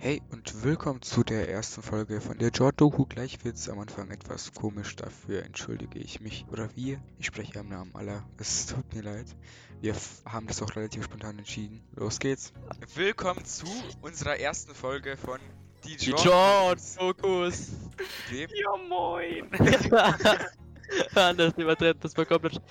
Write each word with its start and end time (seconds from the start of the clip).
Hey 0.00 0.22
und 0.30 0.62
willkommen 0.62 1.02
zu 1.02 1.24
der 1.24 1.48
ersten 1.48 1.82
Folge 1.82 2.20
von 2.20 2.38
der 2.38 2.50
Jord-Doku. 2.50 3.04
Gleich 3.06 3.44
wird 3.44 3.56
es 3.56 3.68
am 3.68 3.80
Anfang 3.80 4.10
etwas 4.10 4.52
komisch, 4.54 4.94
dafür 4.96 5.42
entschuldige 5.44 5.98
ich 5.98 6.20
mich 6.20 6.46
oder 6.52 6.68
wir. 6.76 7.00
Ich 7.18 7.26
spreche 7.26 7.58
am 7.58 7.68
Namen 7.68 7.90
aller. 7.94 8.22
Es 8.38 8.66
tut 8.66 8.94
mir 8.94 9.02
leid. 9.02 9.26
Wir 9.80 9.92
f- 9.92 10.22
haben 10.24 10.46
das 10.46 10.62
auch 10.62 10.74
relativ 10.76 11.04
spontan 11.04 11.38
entschieden. 11.38 11.82
Los 11.96 12.20
geht's. 12.20 12.52
Willkommen 12.94 13.44
zu 13.44 13.66
unserer 14.00 14.38
ersten 14.38 14.72
Folge 14.74 15.16
von 15.16 15.40
Die 15.84 15.96
Die 15.96 16.10
Jord. 16.10 16.24
John 16.24 16.78
Fokus. 16.78 17.70
Wem? 18.30 18.48
Ja, 18.54 18.76
moin. 18.88 19.50
Anders 21.16 21.54
übertreibt 21.56 22.04
das 22.04 22.16
war 22.16 22.24
komplett. 22.24 22.62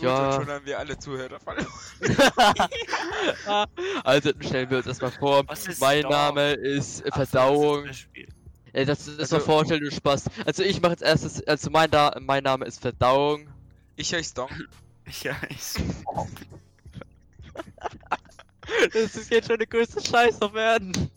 Gut, 0.00 0.08
Ja. 0.08 0.26
und 0.28 0.32
schon 0.44 0.48
haben 0.50 0.66
wir 0.66 0.78
alle 0.78 0.98
Zuhörer 0.98 1.38
verloren. 1.40 1.66
also 4.04 4.30
stellen 4.40 4.70
wir 4.70 4.78
uns 4.78 4.86
erstmal 4.86 5.10
vor. 5.12 5.44
Mein 5.80 6.02
Dog? 6.02 6.10
Name 6.10 6.52
ist 6.52 7.00
äh, 7.02 7.08
Ach 7.12 7.16
Verdauung. 7.16 7.86
das 7.86 7.96
ist. 7.98 8.08
Äh, 8.72 8.84
das, 8.86 9.04
das 9.06 9.18
Also- 9.18 9.36
war 9.36 9.40
Vorstellen 9.42 9.82
du 9.84 9.90
Spaß. 9.90 10.24
Also 10.46 10.62
ich 10.62 10.80
mache 10.80 10.92
jetzt 10.92 11.02
erstes. 11.02 11.42
Also 11.46 11.70
mein, 11.70 11.90
da 11.90 12.16
mein 12.20 12.42
Name 12.44 12.64
ist 12.66 12.80
Verdauung. 12.80 13.48
Ich 13.96 14.14
heiße 14.14 14.34
Dong. 14.34 14.50
Ja, 15.22 15.36
ich 15.48 15.58
Das 18.92 19.16
ist 19.16 19.30
jetzt 19.30 19.48
schon 19.48 19.58
der 19.58 19.66
größte 19.66 20.00
Scheiß 20.00 20.40
auf 20.42 20.54
Erden. 20.54 21.10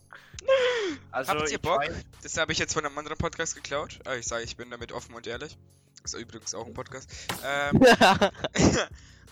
Also, 1.12 1.30
Habt 1.32 1.42
ihr 1.48 1.54
ich 1.54 1.60
Bock? 1.60 1.80
weiß- 1.82 1.92
Das 2.22 2.36
habe 2.36 2.50
ich 2.52 2.58
jetzt 2.58 2.74
von 2.74 2.84
einem 2.84 2.98
anderen 2.98 3.16
Podcast 3.16 3.54
geklaut. 3.54 4.00
Aber 4.04 4.16
ich 4.18 4.26
sage, 4.26 4.42
ich 4.42 4.56
bin 4.56 4.68
damit 4.70 4.90
offen 4.92 5.14
und 5.14 5.26
ehrlich. 5.26 5.56
Ist 6.04 6.14
übrigens 6.14 6.54
auch 6.54 6.66
ein 6.66 6.74
Podcast. 6.74 7.10
Ähm, 7.44 7.80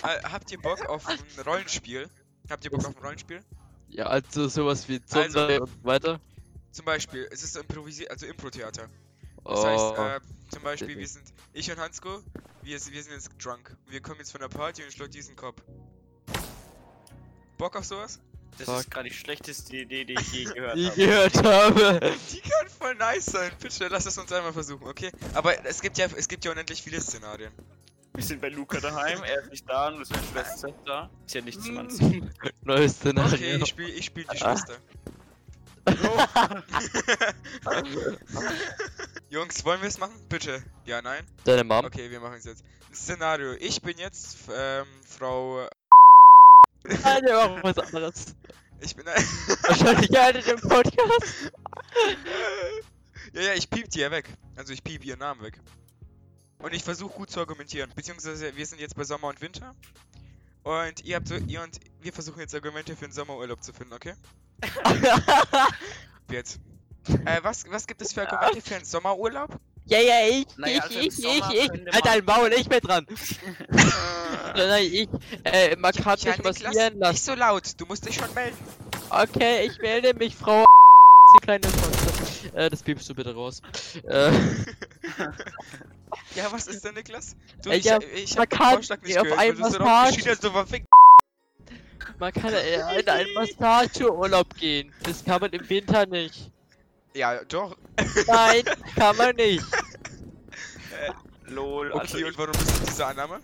Äh, 0.03 0.21
Habt 0.25 0.51
ihr 0.51 0.61
Bock 0.61 0.85
auf 0.89 1.07
ein 1.07 1.19
Rollenspiel? 1.47 2.09
Habt 2.51 2.65
ihr 2.65 2.71
Bock 2.73 2.81
auf 2.85 2.97
ein 2.97 3.03
Rollenspiel? 3.03 3.41
ja, 3.89 4.07
also 4.07 4.49
sowas 4.49 4.89
wie 4.89 5.01
Also- 5.13 5.23
Zunder 5.29 5.61
und 5.63 5.69
so 5.69 5.85
weiter. 5.85 6.21
Zum 6.73 6.87
Beispiel, 6.87 7.29
es 7.31 7.43
ist 7.45 7.57
improvisiert, 7.57 8.11
also 8.11 8.25
Impro-Theater. 8.27 8.89
Oh, 9.45 9.51
Das 9.51 9.65
heißt, 9.65 9.99
äh, 9.99 10.21
zum 10.51 10.63
Beispiel, 10.63 10.97
wir 10.99 11.07
sind, 11.07 11.25
ich 11.53 11.71
und 11.71 11.79
Hansko, 11.79 12.21
wir, 12.63 12.73
wir 12.73 12.79
sind 12.81 13.13
jetzt 13.13 13.31
drunk. 13.39 13.77
Wir 13.87 14.01
kommen 14.01 14.19
jetzt 14.19 14.33
von 14.33 14.41
der 14.41 14.49
Party 14.49 14.83
und 14.83 14.91
schlägt 14.93 15.13
diesen 15.15 15.37
Kopf. 15.37 15.63
Bock 17.59 17.77
auf 17.77 17.85
sowas? 17.85 18.19
Das 18.59 18.67
Fuck. 18.67 18.79
ist 18.81 18.91
gerade 18.91 19.09
die 19.09 19.15
schlechteste 19.15 19.77
Idee, 19.77 20.05
die 20.05 20.15
ich 20.15 20.33
je 20.33 20.45
gehört 20.45 20.77
die 20.77 20.87
habe. 20.87 20.97
gehört 20.97 21.43
habe. 21.45 22.13
Die 22.33 22.41
kann 22.41 22.69
voll 22.69 22.95
nice 22.97 23.27
sein. 23.27 23.51
Bitte, 23.61 23.89
lass 23.89 24.07
es 24.07 24.17
uns 24.19 24.31
einmal 24.33 24.53
versuchen, 24.53 24.87
okay? 24.87 25.11
Aber 25.35 25.65
es 25.67 25.81
gibt 25.81 25.99
ja, 25.99 26.07
es 26.17 26.29
gibt 26.29 26.45
ja 26.45 26.51
unendlich 26.53 26.83
viele 26.83 27.01
Szenarien. 27.01 27.53
Wir 28.15 28.23
sind 28.25 28.43
bei 28.43 28.51
Luca 28.51 28.79
daheim, 28.79 29.23
er 29.23 29.41
ist 29.43 29.51
nicht 29.51 29.67
da 29.69 29.89
und 29.89 30.01
das 30.01 30.11
ist 30.11 30.19
das 30.35 30.61
Set 30.61 30.75
da. 30.85 31.09
Ist 31.25 31.35
ja 31.35 31.41
nicht 31.41 31.63
zum 31.63 31.79
Anziehen. 31.79 32.31
Neues 32.63 32.97
Okay, 33.01 33.11
Szenario. 33.13 33.57
ich 33.63 33.67
spiel, 33.69 33.89
ich 33.89 34.05
spiel 34.05 34.25
die 34.25 34.43
Ah. 34.43 34.55
Schwester. 34.55 34.77
Jungs, 39.31 39.65
wollen 39.65 39.81
wir 39.81 39.89
es 39.89 39.99
machen? 39.99 40.15
Bitte. 40.29 40.63
Ja, 40.85 41.01
nein? 41.03 41.25
Deine 41.45 41.65
Mom. 41.65 41.85
Okay, 41.85 42.11
wir 42.11 42.21
machen 42.21 42.37
es 42.39 42.45
jetzt. 42.45 42.63
Szenario. 42.95 43.55
Ich 43.55 43.81
bin 43.83 43.97
jetzt 43.99 44.37
ähm, 44.55 44.87
Frau. 45.07 45.67
Nein, 46.85 47.23
wir 47.25 47.35
machen 47.49 47.61
was 47.63 47.79
anderes. 47.79 48.35
Ich 48.81 48.97
bin. 48.97 49.07
Wahrscheinlich 49.63 50.19
eine 50.19 50.39
im 50.41 50.61
Podcast. 50.61 51.53
ja, 53.33 53.43
ja, 53.43 53.55
ich 53.55 53.71
piep 53.71 53.89
die 53.91 54.01
ja 54.01 54.11
weg. 54.11 54.29
Also 54.57 54.73
ich 54.73 54.83
piep 54.83 55.05
ihren 55.05 55.21
Namen 55.21 55.43
weg. 55.43 55.61
Und 56.59 56.75
ich 56.75 56.83
versuche 56.85 57.13
gut 57.15 57.31
zu 57.31 57.41
argumentieren. 57.41 57.91
Beziehungsweise 57.95 58.57
wir 58.57 58.67
sind 58.67 58.81
jetzt 58.81 58.97
bei 58.97 59.05
Sommer 59.05 59.29
und 59.29 59.41
Winter. 59.41 59.75
Und 60.65 61.05
ihr 61.05 61.17
habt 61.17 61.29
so, 61.29 61.35
ihr 61.35 61.63
und 61.63 61.79
wir 62.01 62.13
versuchen 62.13 62.41
jetzt 62.41 62.55
Argumente 62.55 62.95
für 62.95 63.07
den 63.07 63.13
Sommerurlaub 63.13 63.63
zu 63.63 63.73
finden, 63.73 63.93
okay? 63.95 64.15
Jetzt. 66.31 66.61
Äh, 67.25 67.41
was, 67.43 67.65
was 67.69 67.89
gibt 67.89 68.01
es 68.01 68.13
für 68.13 68.31
Argumente 68.31 68.61
für 68.69 68.77
einen 68.77 68.85
Sommerurlaub? 68.85 69.59
Ja, 69.87 69.99
ja, 69.99 70.25
ich, 70.29 70.47
Naja, 70.57 70.77
ich, 70.77 70.83
also 70.83 70.99
im 71.01 71.07
ich, 71.07 71.19
ich, 71.19 71.65
ich. 71.65 71.69
Halt 71.71 71.93
man- 71.93 72.03
dein 72.05 72.25
Maul, 72.25 72.53
ich 72.53 72.69
bin 72.69 72.79
dran. 72.81 73.07
Nein, 74.57 74.69
nein, 74.69 74.85
ich. 74.93 75.09
Äh, 75.45 75.77
man 75.77 75.93
kann 75.93 76.19
mich 76.25 76.43
massieren 76.43 76.93
Nicht 76.95 77.01
lassen. 77.01 77.17
so 77.25 77.35
laut, 77.35 77.65
du 77.79 77.87
musst 77.87 78.07
dich 78.07 78.15
schon 78.15 78.33
melden. 78.35 78.57
Okay, 79.11 79.67
ich 79.67 79.79
melde 79.79 80.15
mich, 80.15 80.35
Frau. 80.37 80.65
Die 81.35 81.45
kleine 81.45 81.67
Monster. 81.69 82.57
Äh, 82.59 82.71
das 82.71 82.83
piepst 82.83 83.09
du 83.09 83.15
bitte 83.15 83.35
raus. 83.35 83.63
Äh, 84.07 84.31
Ja, 86.35 86.51
was 86.53 86.67
ist 86.67 86.85
denn, 86.85 86.95
Niklas? 86.95 87.37
Du, 87.63 87.71
Äh, 87.71 87.77
ich, 87.77 87.85
ja, 87.87 87.99
ich 88.15 88.37
man 88.37 88.43
hab 88.43 88.51
den 88.51 88.59
Vorschlag 88.59 89.03
nicht 89.03 89.19
auf 89.19 89.25
gehört, 89.25 89.41
einen 89.41 89.57
so 89.57 89.79
Massage- 89.79 90.31
hast, 90.31 90.45
du 90.45 90.51
verfickt. 90.51 90.87
man 92.19 92.33
kann 92.33 92.53
äh, 92.53 93.01
in 93.01 93.09
einen 93.09 93.33
Massageurlaub 93.35 94.55
gehen. 94.57 94.93
Das 95.05 95.25
kann 95.25 95.41
man 95.41 95.51
im 95.53 95.67
Winter 95.69 96.05
nicht. 96.07 96.51
Ja, 97.15 97.43
doch. 97.45 97.77
Nein, 98.27 98.63
kann 98.95 99.17
man 99.17 99.37
nicht. 99.37 99.65
Lol, 101.47 101.93
also 101.93 102.17
Okay, 102.17 102.25
und 102.25 102.39
warum 102.39 102.53
ist 102.53 102.69
das 102.71 102.83
diese 102.83 103.07
Annahme? 103.07 103.41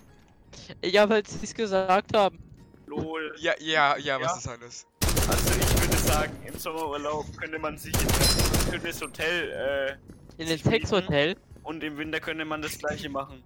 Ja, 0.84 1.08
weil 1.08 1.26
sie 1.26 1.38
es 1.42 1.54
gesagt 1.54 2.16
haben. 2.16 2.38
lol. 2.86 3.34
Ja, 3.38 3.52
ja, 3.60 3.96
ja, 3.98 4.20
was 4.20 4.32
Ja. 4.32 4.38
ist 4.38 4.48
alles? 4.48 4.86
Also 5.28 5.50
ich 5.60 5.80
würde 5.82 5.96
sagen, 5.98 6.32
im 6.46 6.58
Sommerurlaub 6.58 7.26
könnte 7.36 7.58
man 7.58 7.76
sich 7.76 7.92
in 7.94 8.08
ein 8.08 8.70
schönes 8.80 9.00
Hotel 9.00 9.98
äh, 10.38 10.42
In 10.42 10.48
mieten. 10.48 10.70
Sexhotel. 10.70 11.36
und 11.64 11.82
im 11.84 11.96
Winter 11.98 12.20
könnte 12.20 12.44
man 12.44 12.62
das 12.62 12.78
gleiche 12.78 13.08
machen. 13.10 13.42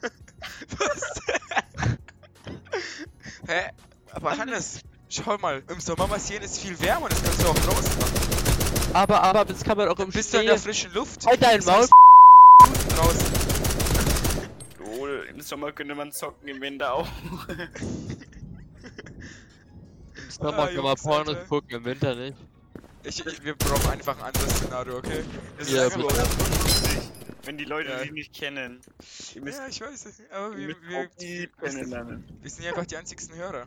Was? 0.78 1.20
Hä? 3.46 3.70
Aber 4.12 4.36
Hannes, 4.38 4.80
schau 5.08 5.36
mal, 5.38 5.62
im 5.68 5.80
Sommer 5.80 6.06
massieren 6.06 6.42
ist 6.44 6.58
viel 6.58 6.78
wärmer, 6.80 7.08
das 7.08 7.22
kannst 7.22 7.42
du 7.42 7.46
auch 7.48 7.54
draußen 7.58 7.98
machen. 7.98 8.92
Aber, 8.94 9.22
aber 9.22 9.44
das 9.44 9.62
kann 9.64 9.76
man 9.76 9.88
auch 9.88 9.98
im 10.00 10.10
Bist 10.10 10.32
du 10.34 10.38
in 10.38 10.46
der 10.46 10.54
Schnee. 10.54 10.62
frischen 10.64 10.92
Luft? 10.92 11.24
Halt 11.26 11.42
dein 11.42 11.64
Maul. 11.64 11.86
draußen. 12.96 13.41
Sommer 15.42 15.72
könnte 15.72 15.94
man 15.94 16.12
zocken, 16.12 16.48
im 16.48 16.60
Winter 16.60 16.94
auch. 16.94 17.08
Im 20.14 20.30
Sommer 20.30 20.58
Ah, 20.58 20.66
kann 20.68 20.82
man 20.84 20.96
Pornos 20.96 21.36
gucken, 21.48 21.76
im 21.76 21.84
Winter 21.84 22.14
nicht. 22.14 22.36
Ich, 23.04 23.24
ich, 23.26 23.44
wir 23.44 23.54
brauchen 23.56 23.90
einfach 23.90 24.16
ein 24.18 24.24
anderes 24.24 24.50
Szenario, 24.56 24.98
okay? 24.98 25.24
Das 25.58 25.70
Ja, 25.70 25.86
ist 25.86 25.94
einfach, 25.96 26.14
Wenn 27.44 27.58
die 27.58 27.64
Leute 27.64 27.90
Ja. 27.90 28.04
die 28.04 28.12
nicht 28.12 28.32
kennen. 28.32 28.80
Ja, 29.34 29.66
ich 29.68 29.80
weiß 29.80 30.06
es. 30.06 30.22
Aber 30.30 30.56
wir, 30.56 30.76
wir, 30.88 31.08
die 31.20 31.48
kennenlernen. 31.60 32.24
wir 32.40 32.50
sind 32.50 32.64
ja 32.64 32.70
einfach 32.70 32.86
die 32.86 32.96
einzigsten 32.96 33.34
Hörer. 33.36 33.66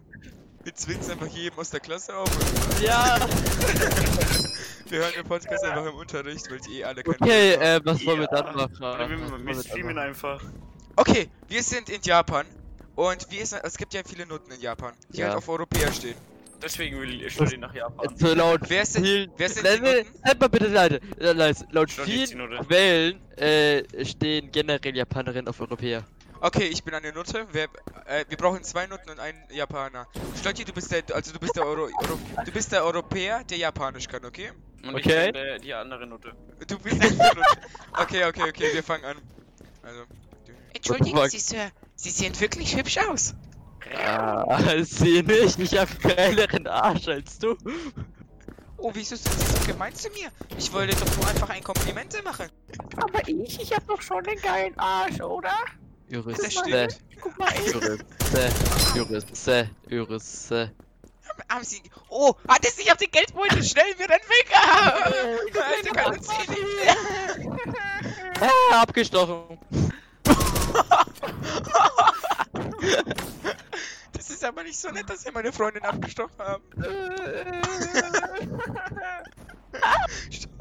Wir 0.64 0.74
zwingen 0.74 1.12
einfach 1.12 1.28
jedem 1.28 1.60
aus 1.60 1.70
der 1.70 1.80
Klasse 1.82 2.16
auf 2.16 2.30
und 2.36 2.82
Ja. 2.82 3.20
wir 4.90 5.00
hören 5.00 5.14
den 5.16 5.26
Podcast 5.28 5.64
einfach 5.64 5.86
im 5.86 5.96
Unterricht, 5.96 6.50
weil 6.50 6.60
die 6.62 6.80
eh 6.80 6.84
alle 6.86 7.04
kennen. 7.04 7.18
Okay, 7.20 7.54
äh, 7.54 7.82
was 7.84 8.06
wollen 8.06 8.22
wir 8.22 8.30
Ja. 8.32 8.42
dann 8.42 8.56
machen? 8.56 8.76
Was 8.80 9.00
wir, 9.10 9.10
wir 9.20 9.46
wir 9.46 9.64
streamen 9.64 9.98
einfach. 9.98 10.42
Okay, 10.96 11.30
wir 11.48 11.64
sind 11.64 11.90
in 11.90 12.02
Japan. 12.02 12.46
Und 12.96 13.30
wir 13.30 13.46
sind, 13.46 13.62
es 13.64 13.76
gibt 13.78 13.94
ja 13.94 14.02
viele 14.08 14.26
Noten 14.26 14.52
in 14.52 14.62
Japan, 14.62 14.94
die 15.10 15.18
Ja. 15.20 15.28
halt 15.28 15.38
auf 15.38 15.50
Europäer 15.50 15.92
stehen. 15.92 16.16
Deswegen 16.64 17.00
will 17.02 17.22
ich 17.22 17.34
studieren 17.34 17.60
nach 17.62 17.76
Japan. 17.76 18.16
So 18.18 18.34
laut 18.34 18.62
Wer 18.70 18.86
sind- 18.86 19.04
vielen... 19.06 19.32
wer 19.36 19.50
sind 19.50 19.66
die? 19.66 20.06
Halt 20.24 20.40
mal 20.40 20.48
bitte 20.48 20.68
leise. 20.68 21.02
Äh. 21.20 21.34
Laut 21.72 21.90
die 21.90 22.26
vielen 22.26 22.38
Note. 22.38 22.64
Quellen 22.66 23.20
äh, 23.38 24.06
stehen 24.06 24.50
generell 24.52 24.96
Japanerinnen 24.96 25.50
auf 25.50 25.60
Europäer. 25.60 26.06
Okay, 26.40 26.64
ich 26.68 26.84
bin 26.84 26.94
eine 26.94 27.12
Note. 27.12 27.46
Wer, 27.52 27.68
äh, 28.06 28.24
wir 28.30 28.38
brauchen 28.38 28.64
zwei 28.64 28.88
Noten 28.88 29.10
und 29.10 29.20
einen 29.20 29.40
Japaner. 29.52 30.08
Stolti, 30.40 30.64
du 30.64 30.72
bist 30.72 30.92
der, 30.92 31.04
also 31.14 31.34
du 31.34 31.40
bist 31.40 31.58
der 31.58 31.66
Euro, 31.66 31.84
Euro, 31.84 32.20
du 32.46 32.52
bist 32.52 32.72
der 32.72 32.86
Europäer, 32.86 33.44
der 33.44 33.58
Japanisch 33.58 34.08
kann, 34.08 34.24
okay? 34.24 34.52
Und 34.84 34.98
ich 34.98 35.06
Okay. 35.06 35.26
bin 35.26 35.34
der, 35.34 35.60
die 35.60 35.74
andere 35.74 36.08
Note. 36.08 36.32
Du 36.68 36.80
bist 36.80 37.02
der 37.04 37.12
Note. 37.12 37.42
Okay, 37.92 38.24
okay, 38.26 38.44
okay, 38.48 38.74
wir 38.74 38.84
fangen 38.84 39.04
an. 39.04 39.18
Also. 39.84 40.04
Entschuldigen 40.88 41.30
Sie, 41.30 41.40
Sir. 41.40 41.72
Sie 41.96 42.10
sehen 42.12 42.40
wirklich 42.40 42.76
hübsch 42.76 42.98
aus. 43.10 43.34
Ah, 43.96 44.62
sie 44.84 45.24
nicht. 45.24 45.60
Ich 45.60 45.78
hab 45.78 46.00
geileren 46.00 46.68
Arsch 46.68 47.08
als 47.08 47.40
du. 47.40 47.58
Oh, 48.78 48.92
wieso 48.94 49.16
sind 49.16 49.34
Sie 49.34 49.46
so 49.46 49.66
gemein 49.66 49.96
zu 49.96 50.10
mir? 50.10 50.30
Ich 50.58 50.72
wollte 50.74 50.96
doch 50.96 51.18
nur 51.18 51.28
einfach 51.28 51.50
ein 51.50 51.64
Kompliment 51.64 52.24
machen. 52.24 52.48
Aber 52.98 53.28
ich, 53.28 53.60
ich 53.60 53.74
hab 53.74 53.88
doch 53.88 54.02
schon 54.02 54.24
den 54.24 54.40
geilen 54.40 54.78
Arsch, 54.78 55.22
oder? 55.22 55.56
Juriste. 56.10 56.44
Das 56.44 56.54
stimmt. 56.54 57.00
Guck 57.20 57.38
mal, 57.40 57.50
ey. 57.54 57.72
Juriste. 57.72 58.50
Juriste. 58.96 59.70
Juriste. 59.90 60.72
Haben 61.50 61.64
Sie. 61.64 61.82
Oh, 62.10 62.36
hat 62.48 62.66
es 62.66 62.78
nicht 62.78 62.92
auf 62.92 62.98
den 62.98 63.10
Geldbeutel? 63.10 63.64
Schnell, 63.64 63.94
wir 63.98 64.08
rennen 64.08 64.30
weg! 64.30 64.52
Ah, 64.54 64.90
Alter, 65.76 65.90
kann 65.96 66.18
uns 66.18 66.28
eh 66.30 66.52
nicht. 66.52 67.50
Ah, 68.40 68.82
abgestochen. 68.82 69.58
Das 74.14 74.30
ist 74.30 74.44
aber 74.46 74.64
nicht 74.64 74.80
so 74.80 74.90
nett, 74.90 75.10
dass 75.10 75.24
Sie 75.24 75.32
meine 75.32 75.52
Freundin 75.52 75.84
abgestochen 75.84 76.38
haben. 76.40 76.64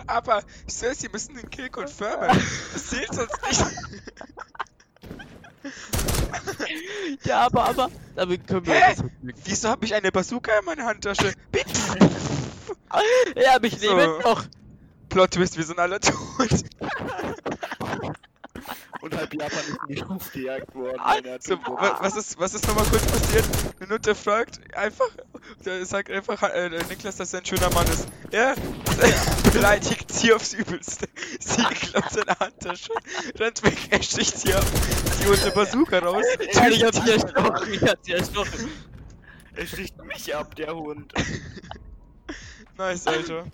Aber, 0.06 0.42
Sir, 0.66 0.94
Sie 0.94 1.08
müssen 1.08 1.36
den 1.36 1.48
Kill 1.50 1.70
confirmen. 1.70 2.28
Das 2.72 2.86
zählt 2.88 3.14
sonst 3.14 3.38
nicht. 3.48 3.64
Ja, 7.24 7.46
aber, 7.46 7.64
aber. 7.64 7.90
Damit 8.16 8.46
können 8.46 8.66
wir 8.66 8.74
Hä? 8.74 8.94
Wieso 9.44 9.70
habe 9.70 9.86
ich 9.86 9.94
eine 9.94 10.12
Bazooka 10.12 10.58
in 10.58 10.64
meiner 10.66 10.84
Handtasche? 10.84 11.32
Bitte! 11.50 11.70
Ja, 13.34 13.58
mich 13.60 13.80
So. 13.80 13.96
leben 13.96 14.18
noch. 14.22 14.44
Plot 15.08 15.32
Twist, 15.32 15.56
wir 15.56 15.64
sind 15.64 15.78
alle 15.80 15.98
tot. 16.00 16.14
Und 19.04 19.14
halb 19.16 19.34
Japan 19.34 19.58
ist 19.58 19.68
in 19.88 19.94
die 19.96 20.00
Luft 20.02 20.32
gejagt 20.32 20.74
worden. 20.74 20.98
Weil 21.04 21.26
er 21.26 21.38
So, 21.42 21.54
Atombomben- 21.54 21.76
wa- 21.82 21.98
was 22.00 22.16
ist, 22.16 22.38
was 22.38 22.54
ist 22.54 22.66
nochmal 22.66 22.86
kurz 22.86 23.04
passiert? 23.04 23.44
Eine 23.78 23.88
Nutte 23.90 24.14
fragt 24.14 24.60
einfach, 24.74 25.08
der 25.64 25.84
sagt 25.84 26.10
einfach 26.10 26.42
äh, 26.42 26.70
Niklas, 26.88 27.16
dass 27.16 27.34
er 27.34 27.40
ein 27.40 27.44
schöner 27.46 27.68
Mann 27.74 27.86
ist. 27.88 28.08
Ja, 28.32 28.54
beleidigt 29.52 30.10
sie 30.10 30.32
aufs 30.32 30.54
Übelste. 30.54 31.06
Sie 31.38 31.62
glaubt 31.62 32.10
seine 32.12 32.38
Handtasche, 32.40 32.92
rennt 33.38 33.62
weg, 33.62 33.76
er 33.90 34.02
sticht 34.02 34.38
sie 34.38 34.54
ab, 34.54 34.64
sie 35.20 35.26
holt 35.28 35.42
eine 35.42 35.50
Bazooka 35.52 35.98
raus, 35.98 36.24
Ja, 36.54 36.68
ich 36.68 36.82
hab 36.82 36.92
tötet 36.92 37.04
sie 37.04 37.10
erstochen. 37.12 37.72
Ich 37.74 37.82
hab 37.82 37.98
sie 38.02 38.12
erstochen. 38.12 38.70
Er 39.54 39.66
sticht 39.66 40.02
mich 40.02 40.34
ab, 40.34 40.54
der 40.56 40.74
Hund. 40.74 41.12
Nice, 42.78 43.06
Alter. 43.06 43.44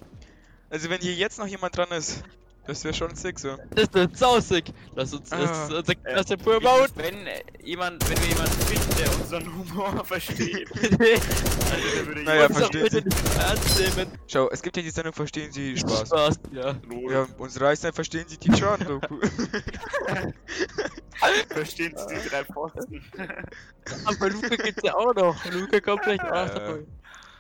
Also 0.71 0.89
wenn 0.89 1.01
hier 1.01 1.13
jetzt 1.15 1.39
noch 1.39 1.47
jemand 1.47 1.77
dran 1.77 1.91
ist, 1.91 2.23
das 2.67 2.85
wäre 2.85 2.95
schon 2.95 3.15
sick 3.15 3.39
so. 3.39 3.57
Das 3.75 3.89
ist 3.95 4.17
sausig. 4.19 4.73
Lass 4.95 5.13
uns, 5.15 5.33
Ah. 5.33 5.39
das 5.39 5.51
ist 5.69 5.75
unser 5.75 5.93
Äh, 5.93 5.95
Klasse 5.97 6.37
Pur 6.37 6.61
bauen. 6.61 6.87
Wenn 6.95 7.27
äh, 7.27 7.43
jemand, 7.63 8.09
wenn 8.09 8.17
du 8.17 8.23
jemanden 8.29 8.61
findest, 8.67 8.99
der 8.99 9.15
unseren 9.15 9.55
Humor 9.59 10.05
versteht, 10.05 10.71
also 10.75 10.97
der 10.97 12.07
würde 12.07 12.23
Naja, 12.23 12.47
Uns 12.47 12.57
versteht 12.59 12.83
bitte 12.83 12.99
sie. 12.99 13.05
nicht 13.05 13.37
ernst 13.39 13.97
nehmen. 13.97 14.13
Schau, 14.29 14.49
es 14.51 14.63
gibt 14.63 14.77
ja 14.77 14.83
die 14.83 14.91
Sendung 14.91 15.13
Verstehen 15.13 15.51
Sie 15.53 15.77
Spaß. 15.77 16.09
Spaß, 16.09 16.41
ja. 16.53 16.75
Ja, 17.11 17.27
unsere 17.39 17.65
Reisen 17.67 17.93
verstehen 17.93 18.25
Sie 18.29 18.39
die 18.39 18.51
Jordan-Doku. 18.51 19.17
Verstehen 21.49 21.95
Sie 21.97 22.15
die 22.15 22.29
drei 22.29 22.45
Pfosten? 22.45 23.03
Aber 24.07 24.31
Luca 24.31 24.57
geht's 24.57 24.83
ja 24.83 24.95
auch 24.95 25.15
noch. 25.15 25.45
Luca 25.53 25.81
kommt 25.81 26.07
noch 26.07 26.13
Äh, 26.13 26.19
dabei. 26.19 26.79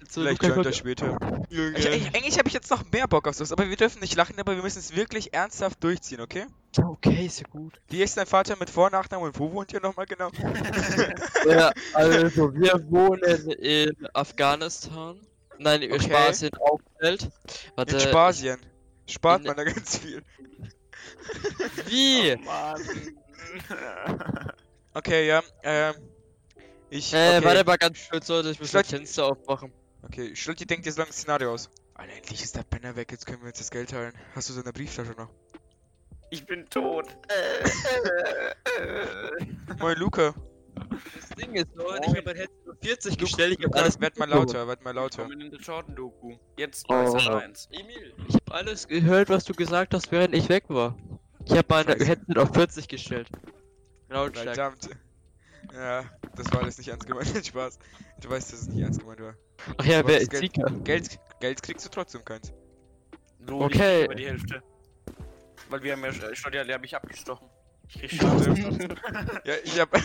So, 0.08 0.22
Vielleicht 0.22 0.42
Luca 0.42 0.54
joint 0.54 0.66
er 0.66 0.72
später. 0.72 1.18
Ich, 1.50 1.58
ich, 1.58 2.06
eigentlich 2.14 2.38
habe 2.38 2.48
ich 2.48 2.54
jetzt 2.54 2.70
noch 2.70 2.84
mehr 2.90 3.06
Bock 3.06 3.28
auf 3.28 3.34
sowas, 3.34 3.52
aber 3.52 3.68
wir 3.68 3.76
dürfen 3.76 4.00
nicht 4.00 4.14
lachen, 4.16 4.38
aber 4.40 4.56
wir 4.56 4.62
müssen 4.62 4.78
es 4.78 4.96
wirklich 4.96 5.32
ernsthaft 5.34 5.82
durchziehen, 5.84 6.20
okay? 6.20 6.46
Ja, 6.76 6.84
okay, 6.86 7.26
ist 7.26 7.40
ja 7.40 7.46
gut. 7.48 7.80
Wie 7.88 8.02
ist 8.02 8.16
dein 8.16 8.26
Vater 8.26 8.56
mit 8.58 8.70
Vor- 8.70 8.86
und 8.86 8.92
Nachnamen 8.92 9.26
und 9.26 9.38
wo 9.38 9.52
wohnt 9.52 9.72
ihr 9.72 9.80
nochmal 9.80 10.06
genau? 10.06 10.30
Ja, 11.48 11.72
also 11.94 12.52
wir 12.54 12.90
wohnen 12.90 13.50
in 13.52 13.94
Afghanistan. 14.14 15.20
Nein, 15.58 15.82
Okay. 15.82 16.00
Spaß 16.00 16.42
in 16.42 16.50
Aufwelt. 16.54 17.28
Warte, 17.76 17.94
In 17.96 18.00
Spasien. 18.00 18.58
Spart 19.06 19.40
in- 19.42 19.46
man 19.48 19.56
da 19.56 19.64
ganz 19.64 19.98
viel. 19.98 20.22
Wie? 21.86 22.36
Oh 22.44 22.44
Mann. 22.44 22.80
Okay, 24.94 25.26
ja, 25.26 25.42
ähm. 25.62 25.94
Ich. 26.88 27.12
Äh, 27.12 27.38
okay. 27.38 27.44
warte 27.44 27.64
mal 27.64 27.76
ganz 27.78 27.98
kurz, 28.10 28.28
Leute, 28.28 28.50
ich 28.50 28.60
muss 28.60 28.70
das 28.70 28.86
Schlag- 28.86 28.98
Fenster 28.98 29.24
aufmachen. 29.26 29.72
Okay, 30.02 30.34
Schulti 30.34 30.66
denkt 30.66 30.86
jetzt 30.86 30.98
lang 30.98 31.08
ein 31.08 31.12
Szenario 31.12 31.52
aus. 31.52 31.68
Alter, 31.94 32.12
endlich 32.14 32.42
ist 32.42 32.56
der 32.56 32.62
Penner 32.62 32.96
weg, 32.96 33.12
jetzt 33.12 33.26
können 33.26 33.42
wir 33.42 33.48
uns 33.48 33.58
das 33.58 33.70
Geld 33.70 33.90
teilen. 33.90 34.14
Hast 34.34 34.48
du 34.48 34.54
so 34.54 34.62
eine 34.62 34.72
Brieftasche 34.72 35.12
noch? 35.12 35.28
Ich 36.30 36.46
bin 36.46 36.64
tot. 36.70 37.06
Moin 39.78 39.96
Luca. 39.98 40.34
Das 41.14 41.28
Ding 41.36 41.54
ist 41.54 41.68
so, 41.74 41.82
ich 41.94 42.08
hab 42.08 42.24
mein 42.24 42.36
Handy 42.36 42.52
auf 42.68 42.76
40 42.80 43.18
gestellt, 43.18 43.52
ich 43.58 43.64
hab 43.64 43.72
Luca, 43.72 43.80
alles 43.80 44.00
werd 44.00 44.18
mal 44.18 44.28
lauter, 44.28 44.66
werd 44.66 44.82
mal 44.84 44.94
lauter. 44.94 45.22
Kommen 45.24 45.40
in 45.40 45.50
der 45.50 45.60
Jordan-Doku. 45.60 46.36
Jetzt 46.56 46.86
Oh. 46.88 47.18
Sat 47.18 47.42
1. 47.42 47.68
Emil, 47.72 48.14
ich 48.28 48.34
hab 48.36 48.52
alles 48.52 48.88
gehört, 48.88 49.28
was 49.28 49.44
du 49.44 49.52
gesagt 49.52 49.92
hast, 49.92 50.10
während 50.12 50.34
ich 50.34 50.48
weg 50.48 50.64
war. 50.68 50.96
Ich 51.44 51.52
hab 51.56 51.68
mein. 51.68 51.86
Headset 51.86 52.38
auf 52.38 52.54
40 52.54 52.88
gestellt. 52.88 53.28
Lautstärke. 54.08 54.54
Verdammt. 54.54 54.88
Ja, 55.72 56.04
das 56.36 56.52
war 56.52 56.62
alles 56.62 56.78
nicht 56.78 56.88
ernst 56.88 57.06
gemeint. 57.06 57.28
Spaß. 57.46 57.78
Du 58.20 58.30
weißt, 58.30 58.52
dass 58.52 58.62
es 58.62 58.68
nicht 58.68 58.82
ernst 58.82 59.00
gemeint 59.00 59.20
war. 59.20 59.34
Ach 59.78 59.84
ja, 59.84 60.06
wer 60.06 60.20
ist 60.20 60.30
Geld-? 60.30 60.84
Geld, 60.84 61.18
Geld 61.40 61.62
kriegst 61.62 61.84
du 61.86 61.90
trotzdem 61.90 62.24
keins. 62.24 62.52
Lol, 63.40 63.64
Okay. 63.64 64.04
Über 64.04 64.14
die 64.14 64.26
Hälfte. 64.26 64.62
Weil 65.68 65.82
wir 65.82 65.92
haben 65.92 66.04
ja, 66.04 66.12
Steuer, 66.34 66.64
der 66.64 66.74
hab 66.74 66.84
ich 66.84 66.94
abgestochen. 66.96 67.48
Ich 67.88 68.00
krieg 68.00 68.12
Schaden. 68.12 68.98
Ja, 69.44 69.54
ich 69.64 69.80
hab. 69.80 69.96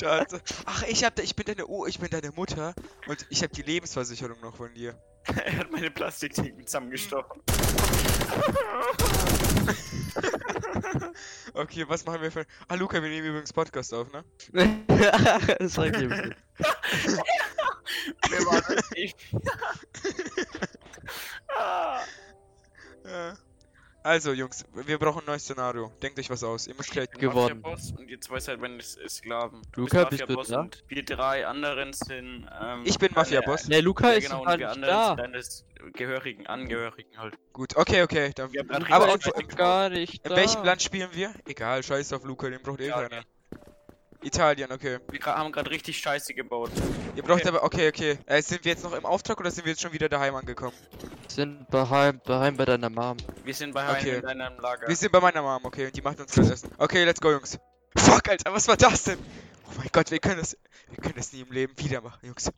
Schade. 0.00 0.40
Ach, 0.64 0.82
ich 0.84 1.04
hab, 1.04 1.18
ich 1.18 1.36
bin 1.36 1.46
deine, 1.46 1.66
oh, 1.66 1.86
ich 1.86 1.98
bin 1.98 2.08
deine 2.10 2.30
Mutter 2.32 2.74
und 3.06 3.26
ich 3.28 3.42
hab 3.42 3.52
die 3.52 3.62
Lebensversicherung 3.62 4.40
noch 4.40 4.56
von 4.56 4.72
dir. 4.74 4.98
er 5.44 5.58
hat 5.58 5.70
meine 5.70 5.90
Plastiktinken 5.90 6.66
zusammengestochen. 6.66 7.42
Okay, 11.54 11.84
was 11.88 12.04
machen 12.06 12.22
wir 12.22 12.32
für. 12.32 12.46
Ah, 12.68 12.74
Luca, 12.74 13.02
wir 13.02 13.08
nehmen 13.08 13.26
übrigens 13.26 13.52
Podcast 13.52 13.92
auf, 13.92 14.06
ne? 14.12 14.24
das 15.58 15.74
sag 15.74 15.96
ich 15.96 16.02
ihm. 16.02 16.34
Wer 18.28 18.46
war 18.46 18.62
das? 18.62 18.90
Ah. 21.56 22.00
Ja. 23.04 23.36
Also, 24.02 24.32
Jungs, 24.32 24.64
wir 24.72 24.98
brauchen 24.98 25.20
ein 25.20 25.26
neues 25.26 25.42
Szenario. 25.44 25.92
Denkt 26.02 26.18
euch 26.18 26.30
was 26.30 26.42
aus. 26.42 26.66
Ihr 26.66 26.74
müsst 26.74 26.90
kreativ. 26.90 27.18
Geworden. 27.20 27.60
Mafia-Boss 27.60 27.92
Und 27.98 28.08
ihr 28.08 28.20
zwei 28.20 28.40
seid 28.40 28.58
meine 28.60 28.80
Sklaven. 28.82 29.60
Du 29.72 29.82
Luca, 29.82 30.04
bist 30.04 30.22
du 30.26 30.36
da? 30.36 30.60
und 30.60 30.82
wir 30.88 31.04
drei 31.04 31.46
anderen 31.46 31.92
sind. 31.92 32.48
Ähm, 32.62 32.82
Ich 32.84 32.98
bin 32.98 33.10
Mafia-Boss. 33.14 33.68
Ne, 33.68 33.80
Luca 33.80 34.08
Ja, 34.12 34.18
ist 34.18 34.24
genau, 34.30 34.46
wir 34.46 34.56
nicht 34.56 34.66
anderen 34.66 34.82
da. 34.82 35.08
sind 35.08 35.18
deines 35.18 35.64
Gehörigen, 35.92 36.46
Angehörigen 36.46 37.18
halt. 37.18 37.34
Gut, 37.52 37.76
okay, 37.76 38.02
okay. 38.02 38.32
Dann, 38.34 38.52
Wir 38.52 38.64
aber 38.90 39.06
noch 39.06 39.48
gar 39.56 39.90
nicht 39.90 40.24
in 40.24 40.30
da. 40.30 40.36
welchem 40.36 40.64
Land 40.64 40.82
spielen 40.82 41.10
wir? 41.12 41.34
Egal, 41.46 41.82
scheiß 41.82 42.12
auf 42.14 42.24
Luca, 42.24 42.48
den 42.48 42.62
braucht 42.62 42.80
eh 42.80 42.88
Italien. 42.88 43.10
keiner. 43.10 43.24
Italien, 44.22 44.70
okay. 44.72 44.98
Wir 45.10 45.20
haben 45.24 45.50
gerade 45.52 45.70
richtig 45.70 45.98
Scheiße 45.98 46.34
gebaut. 46.34 46.70
Ihr 47.16 47.22
braucht 47.22 47.40
Okay. 47.40 47.48
aber, 47.48 47.62
okay, 47.62 47.88
okay. 47.88 48.18
Äh, 48.26 48.42
sind 48.42 48.64
wir 48.64 48.72
jetzt 48.72 48.84
noch 48.84 48.92
im 48.92 49.04
Auftrag 49.06 49.40
oder 49.40 49.50
sind 49.50 49.64
wir 49.64 49.72
jetzt 49.72 49.80
schon 49.82 49.92
wieder 49.92 50.08
daheim 50.08 50.34
angekommen? 50.34 50.76
sind 51.28 51.66
daheim, 51.70 52.20
daheim 52.24 52.56
bei 52.56 52.64
deiner 52.64 52.90
Mom. 52.90 53.16
Wir 53.44 53.54
sind 53.54 53.72
bei 53.72 53.88
Okay. 53.90 54.16
in 54.16 54.22
deinem 54.22 54.58
Lager. 54.60 54.88
Wir 54.88 54.96
sind 54.96 55.12
bei 55.12 55.20
meiner 55.20 55.42
Mom, 55.42 55.64
okay, 55.64 55.86
und 55.86 55.96
die 55.96 56.02
macht 56.02 56.20
uns 56.20 56.32
gerade 56.32 56.52
Essen. 56.52 56.70
Okay, 56.76 57.04
let's 57.04 57.20
go, 57.20 57.30
Jungs. 57.30 57.58
Fuck, 57.96 58.28
Alter, 58.28 58.52
was 58.52 58.68
war 58.68 58.76
das 58.76 59.04
denn? 59.04 59.18
Oh 59.68 59.72
mein 59.78 59.88
Gott, 59.92 60.10
wir 60.10 60.18
können 60.18 60.38
das, 60.38 60.56
wir 60.88 60.96
können 61.02 61.14
das 61.16 61.32
nie 61.32 61.40
im 61.40 61.52
Leben 61.52 61.72
wieder 61.78 62.00
machen, 62.00 62.26
Jungs. 62.26 62.50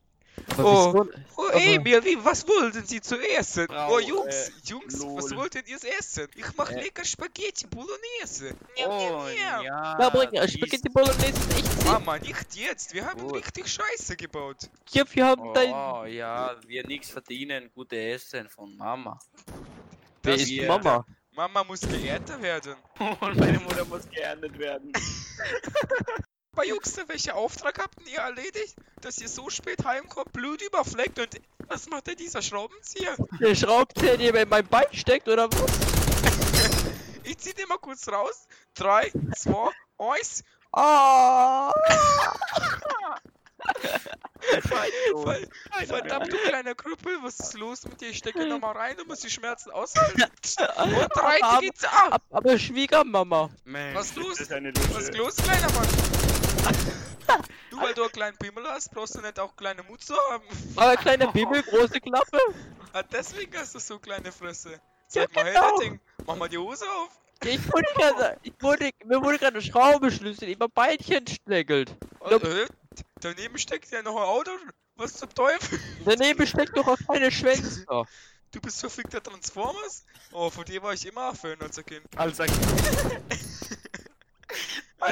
Aber 0.57 0.65
Oh. 0.65 0.93
wieso? 1.05 1.11
Oh, 1.37 1.49
Emil, 1.53 2.05
wie, 2.05 2.25
was 2.25 2.47
wollten 2.47 2.85
Sie 2.87 3.01
zu 3.01 3.17
essen? 3.19 3.67
Frau, 3.67 3.95
oh, 3.95 3.99
Jungs, 3.99 4.49
äh, 4.49 4.53
Jungs, 4.65 4.99
lol. 4.99 5.17
was 5.17 5.35
wollten 5.35 5.63
ihr 5.67 5.79
essen? 5.99 6.29
Ich 6.35 6.47
mach 6.57 6.71
Äh. 6.71 6.81
lecker 6.83 7.05
Spaghetti 7.05 7.67
Bolognese. 7.67 8.55
Oh, 8.87 9.27
ja. 9.37 9.63
ja. 9.63 9.99
Ja, 9.99 10.09
bring, 10.11 10.29
Spaghetti 10.49 10.89
Bolognese 10.89 11.33
ist 11.33 11.59
echt. 11.59 11.85
Mama, 11.85 12.19
nicht 12.19 12.55
jetzt, 12.55 12.95
wir 12.95 13.05
haben 13.07 13.21
Gut. 13.23 13.35
richtig 13.37 13.67
Scheiße 13.69 14.17
gebaut. 14.17 14.69
Ja, 14.91 15.05
wir 15.11 15.27
haben 15.27 15.53
dein... 15.55 15.73
Oh 15.73 16.05
ja, 16.05 16.55
wir 16.67 16.87
nichts 16.87 17.11
verdienen, 17.11 17.71
gute 17.75 17.97
Essen 18.01 18.49
von 18.49 18.77
Mama. 18.77 19.19
Wer 20.23 20.33
Das 20.35 20.43
ist 20.43 20.51
wir- 20.51 20.69
Mama? 20.69 21.05
Mama 21.35 21.65
muss 21.65 21.81
geehrter 21.81 22.41
werden. 22.43 22.75
Und 23.21 23.37
meine 23.39 23.59
Mutter 23.59 23.85
muss 23.87 24.09
geerntet 24.09 24.59
werden. 24.59 24.93
Aber 26.55 26.67
Jungs, 26.67 26.99
welcher 27.07 27.35
Auftrag 27.35 27.79
habt 27.79 28.07
ihr 28.07 28.19
erledigt? 28.19 28.77
Dass 29.01 29.19
ihr 29.19 29.29
so 29.29 29.49
spät 29.49 29.83
heimkommt, 29.87 30.35
Blut 30.35 30.61
überfleckt 30.61 31.19
und 31.19 31.41
was 31.67 31.89
macht 31.89 32.09
denn 32.09 32.17
dieser 32.17 32.43
Schraubenzieher? 32.43 33.17
Der 33.41 33.55
Schraubenzieher, 33.55 34.19
der 34.19 34.33
mir 34.35 34.43
in 34.43 34.49
mein 34.51 34.67
Bein 34.67 34.85
steckt, 34.93 35.29
oder 35.29 35.49
was? 35.51 35.73
Ich 37.25 37.39
zieh 37.39 37.55
den 37.55 37.69
mal 37.69 37.79
kurz 37.79 38.09
raus. 38.09 38.47
3, 38.75 39.13
2, 39.37 39.71
1. 39.97 40.45
Ah! 40.73 41.73
Ver 44.63 45.87
verdammt, 45.87 46.33
du 46.33 46.37
kleiner 46.37 46.75
Krüppel, 46.75 47.19
was 47.23 47.39
ist 47.39 47.55
los 47.55 47.85
mit 47.85 48.01
dir? 48.01 48.09
Ich 48.11 48.19
stecke 48.19 48.47
nochmal 48.47 48.77
rein, 48.77 48.97
du 48.97 49.05
musst 49.05 49.25
die 49.25 49.31
Schmerzen 49.31 49.71
aushalten. 49.71 50.23
Und 50.23 51.17
rein 51.17 51.43
Aber- 51.43 51.61
geht's 51.61 51.85
ab. 51.85 52.13
Ab- 52.13 52.23
Aber 52.31 52.59
Schwiegermama. 52.59 53.51
Mensch, 53.65 53.97
Was 53.97 54.15
los? 54.17 54.41
Ist 54.41 54.53
eine 54.53 54.73
Was 54.75 55.05
ist 55.05 55.17
los, 55.17 55.37
kleiner 55.37 55.71
Mann? 55.73 55.89
Du, 57.71 57.81
weil 57.81 57.95
du 57.95 58.03
einen 58.03 58.13
kleinen 58.13 58.37
Pimmel 58.37 58.65
hast, 58.69 58.91
brauchst 58.91 59.15
du 59.15 59.21
nicht 59.23 59.41
auch 59.41 59.57
kleine 59.57 59.83
Mut 59.85 60.03
zu 60.05 60.15
haben. 60.31 60.45
Aber 60.77 60.95
kleine 60.97 61.29
Bibel, 61.29 61.63
große 61.63 61.99
Klappe. 62.01 62.39
Ah, 62.93 63.03
deswegen 63.05 63.57
hast 63.57 63.75
du 63.75 63.79
so 63.79 63.99
kleine 63.99 64.31
Fresse. 64.31 64.73
Ja, 64.73 64.79
Zeig 65.09 65.35
mal 65.35 65.45
her, 65.47 65.53
genau. 65.55 65.71
das 65.71 65.81
Ding. 65.81 66.01
Mach 66.27 66.37
mal 66.37 66.49
die 66.51 66.59
Hose 66.59 66.85
auf. 66.91 67.09
Ich 67.45 67.73
wurde 67.73 67.87
gerade, 67.95 68.37
ich 68.43 68.53
wurde, 68.61 68.91
mir 69.07 69.23
wurde 69.23 69.39
gerade 69.39 69.55
eine 69.55 69.63
Schraubenschlüssel 69.63 70.51
in 70.51 70.59
mein 70.59 70.71
Beinchen 70.73 71.27
steckelt. 71.27 71.97
Und, 72.21 72.45
äh, 72.45 72.67
daneben 73.21 73.59
steckt 73.59 73.91
ja 73.91 74.03
noch 74.03 74.17
ein 74.17 74.23
Auto. 74.23 74.51
Was 74.97 75.15
zum 75.15 75.35
Teufel? 75.35 75.79
Daneben 76.05 76.47
steckt 76.47 76.77
doch 76.77 76.87
auch 76.87 76.99
keine 77.07 77.31
Schwänzer. 77.31 78.07
Du 78.51 78.61
bist 78.61 78.79
so 78.79 78.89
fick 78.91 79.09
der 79.11 79.23
Transformers? 79.23 80.05
Oh, 80.33 80.51
von 80.51 80.65
dir 80.67 80.83
war 80.83 80.93
ich 80.93 81.07
immer 81.07 81.35
Fan 81.35 81.61
als 81.63 81.79
ein 81.79 81.87
Kind. 81.87 82.03
Also, 82.17 82.45
Das 82.45 82.53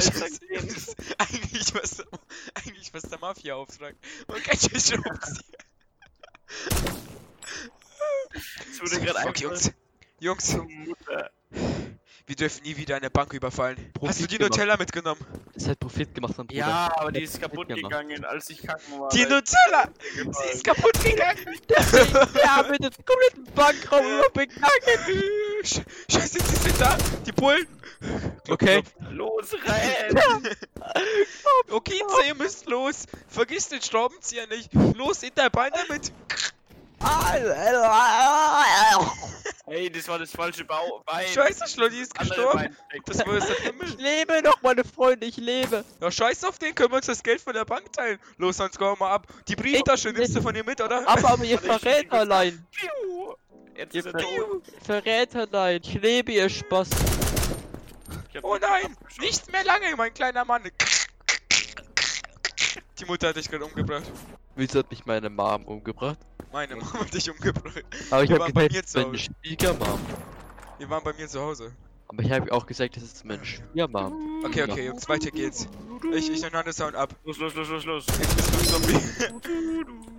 Alter, 0.09 0.27
ist 0.27 0.97
eigentlich 1.19 1.75
was, 1.75 1.97
der- 1.97 2.07
eigentlich 2.55 2.93
was 2.93 3.03
der 3.05 3.19
Mafia-Auftrag. 3.19 3.97
Und 4.27 4.45
ganz 4.45 4.69
schön 4.71 4.81
Schraubenzieher. 5.03 5.45
es 8.71 8.81
wurde 8.81 9.01
gerade 9.01 9.19
Fuck, 9.19 9.27
einfach 9.29 9.41
Jungs. 9.41 9.73
Jungs. 10.21 10.57
Wir 12.31 12.37
dürfen 12.37 12.63
nie 12.63 12.77
wieder 12.77 12.95
eine 12.95 13.11
Bank 13.11 13.33
überfallen. 13.33 13.77
Hast 13.77 13.97
du 13.97 13.99
Profit 13.99 14.31
die 14.31 14.39
gemacht. 14.39 14.53
Nutella 14.53 14.77
mitgenommen? 14.77 15.21
Das 15.53 15.67
hat 15.67 15.81
Profit 15.81 16.15
gemacht 16.15 16.39
Bruder. 16.47 16.61
Ja, 16.61 16.93
aber 16.95 17.11
die 17.11 17.23
ist 17.23 17.41
Profit 17.41 17.51
kaputt 17.51 17.67
gemacht. 17.67 17.83
gegangen, 17.91 18.25
als 18.25 18.51
ich 18.51 18.63
kacken 18.63 19.01
war. 19.01 19.09
Die 19.09 19.25
Nutella! 19.25 19.89
ist 20.15 20.15
Sie 20.15 20.53
ist 20.53 20.63
kaputt 20.63 20.93
gegangen! 21.03 21.59
Ja, 22.41 22.65
mit 22.71 22.85
dem 22.85 22.93
kompletten 23.05 23.53
Bankraum 23.53 24.07
überbegangen. 24.07 25.23
Sch- 25.65 25.83
Scheiße, 26.09 26.39
sie 26.41 26.55
sind 26.57 26.81
da! 26.81 26.97
Die 27.27 27.33
Bullen! 27.33 27.67
Okay. 28.49 28.85
Los, 29.11 29.53
renn! 29.53 30.49
Okay, 31.69 32.01
ihr 32.29 32.35
müsst 32.37 32.69
los! 32.69 33.07
Vergiss 33.27 33.71
den 33.71 33.83
Schraubenzieher 33.83 34.47
nicht! 34.47 34.71
Los, 34.95 35.25
in 35.25 35.35
der 35.35 35.51
Bein 35.51 35.73
damit! 35.75 36.13
Hey, 39.73 39.89
das 39.89 40.09
war 40.09 40.19
das 40.19 40.33
falsche 40.33 40.65
Bau 40.65 41.01
Bein. 41.07 41.29
Scheiße, 41.29 41.69
Schlotty 41.69 42.01
ist 42.01 42.13
gestorben! 42.19 42.77
Das 43.07 43.25
war 43.25 43.35
jetzt 43.35 43.51
Himmel! 43.61 43.87
Ich 43.89 43.97
lebe 43.99 44.43
noch, 44.43 44.61
meine 44.63 44.83
Freunde, 44.83 45.27
ich 45.27 45.37
lebe. 45.37 45.85
Ja, 46.01 46.11
scheiß 46.11 46.43
auf 46.43 46.59
den, 46.59 46.75
können 46.75 46.91
wir 46.91 46.97
uns 46.97 47.07
das 47.07 47.23
Geld 47.23 47.41
von 47.41 47.53
der 47.53 47.65
Bank 47.65 47.93
teilen. 47.93 48.19
Los, 48.37 48.57
sonst 48.57 48.77
gehen 48.77 48.89
wir 48.89 48.97
mal 48.99 49.13
ab. 49.13 49.29
Die 49.47 49.55
Brieftasche 49.55 50.09
Ich- 50.09 50.17
nimmst 50.17 50.35
du 50.35 50.43
von 50.43 50.57
ihr 50.57 50.65
mit, 50.65 50.81
oder? 50.81 51.07
Aber, 51.07 51.31
aber 51.31 51.45
ihr 51.45 51.57
Verräterlein. 51.61 52.67
Piu. 52.73 53.35
Jetzt 53.77 53.95
Ihr 53.95 54.05
ist 54.07 54.13
er 54.13 54.21
tot. 54.21 54.63
Verräterlein. 54.85 55.81
Ich 55.85 55.95
lebe, 55.95 56.33
ihr 56.33 56.49
Spaß. 56.49 56.89
Oh 58.43 58.57
nein! 58.61 58.97
Nicht 59.21 59.53
mehr 59.53 59.63
lange, 59.63 59.95
mein 59.97 60.13
kleiner 60.13 60.45
Mann! 60.45 60.65
Die 62.99 63.05
Mutter 63.05 63.29
hat 63.29 63.37
dich 63.37 63.49
gerade 63.49 63.65
umgebracht. 63.65 64.03
Wieso 64.57 64.81
hat 64.81 64.91
mich 64.91 65.07
meine 65.07 65.31
Mom 65.31 65.65
umgebracht? 65.65 66.19
Meine 66.53 66.77
Mama 66.77 67.01
hat 67.01 67.15
dich 67.15 67.31
umgebracht. 67.31 67.85
Aber 68.11 68.23
ich 68.25 68.31
Wir 68.31 68.37
hab 68.37 68.43
waren 68.43 68.53
bei 68.53 68.69
gesagt, 68.69 68.95
meine 68.95 69.07
Hause. 69.09 69.19
Schwiegermam. 69.19 70.01
Wir 70.79 70.91
waren 70.91 71.05
bei 71.05 71.13
mir 71.13 71.29
zu 71.29 71.41
Hause. 71.41 71.73
Aber 72.09 72.23
ich 72.25 72.31
habe 72.33 72.51
auch 72.51 72.67
gesagt, 72.67 72.97
das 72.97 73.05
ist 73.05 73.25
meine 73.25 73.45
Schwiegermam. 73.45 74.43
Okay, 74.45 74.65
okay, 74.65 74.87
Jungs, 74.87 75.09
weiter 75.09 75.31
geht's. 75.31 75.69
Ich, 76.13 76.29
ich 76.31 76.43
nenne 76.43 76.73
Sound 76.73 76.97
ab. 76.97 77.15
Los, 77.25 77.39
los, 77.39 77.55
los, 77.55 77.69
los, 77.69 77.85
los. 77.85 78.07
Jetzt 78.07 78.37
bist 78.37 78.53
du 78.53 78.59
ein 78.59 78.65
Zombie. 78.65 79.01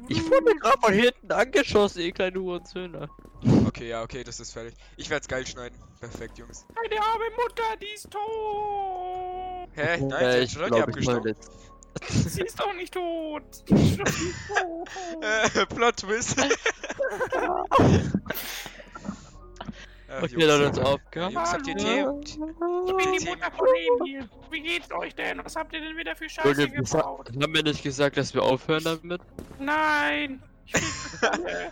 Ich 0.08 0.24
wurde 0.30 0.56
gerade 0.56 0.80
von 0.80 0.94
hinten 0.94 1.32
angeschossen, 1.32 2.02
ihr 2.02 2.12
kleine 2.14 2.40
Hurenzöhner. 2.40 3.10
Okay, 3.68 3.90
ja, 3.90 4.04
okay, 4.04 4.24
das 4.24 4.40
ist 4.40 4.52
fertig. 4.54 4.76
Ich 4.98 5.10
werd's 5.10 5.28
geil 5.28 5.46
schneiden. 5.46 5.78
Perfekt, 6.00 6.38
Jungs. 6.38 6.66
Meine 6.76 7.02
arme 7.02 7.26
Mutter, 7.36 7.64
die 7.82 7.94
ist 7.94 8.10
tot. 8.10 8.22
Hä? 9.74 9.98
Nein, 10.02 10.12
Äh, 10.12 10.44
ich 10.44 10.56
hat 10.56 10.62
schon 10.62 10.70
glaube, 10.70 11.36
meine. 12.00 12.30
Sie 12.30 12.42
ist 12.42 12.60
doch 12.60 12.74
nicht 12.74 12.94
tot. 12.94 13.44
Sie 13.68 13.74
ist 13.74 14.00
doch 14.00 14.06
nicht 14.06 14.36
tot. 14.48 14.90
Äh, 15.22 15.66
Plot 15.68 15.98
Twist. 15.98 16.38
Ach, 20.10 20.24
Okay, 20.24 20.46
dann 20.46 20.66
uns 20.66 20.78
auf? 20.78 21.00
Jungs, 21.16 21.36
habt 21.54 21.68
ihr 21.68 21.76
Tee? 21.78 22.06
Ich 22.26 22.36
bin 22.98 23.14
die 23.18 23.26
Mutter 23.26 23.52
von 23.52 23.68
Emil. 24.02 24.30
Wie 24.50 24.62
geht's 24.62 24.92
euch 24.92 25.16
denn? 25.16 25.40
Was 25.44 25.56
habt 25.56 25.74
ihr 25.74 25.80
denn 25.80 25.96
wieder 25.96 26.16
für 26.16 26.30
Scheiße 26.30 26.48
Leute, 26.50 26.70
gebaut? 26.70 27.30
haben 27.30 27.54
wir 27.54 27.64
nicht 27.64 27.82
gesagt, 27.82 28.18
dass 28.18 28.34
wir 28.34 28.44
aufhören 28.44 28.84
damit? 28.84 29.22
Nein. 29.60 30.44
Ich 30.66 30.74
bin 30.74 30.84
alle. 31.22 31.72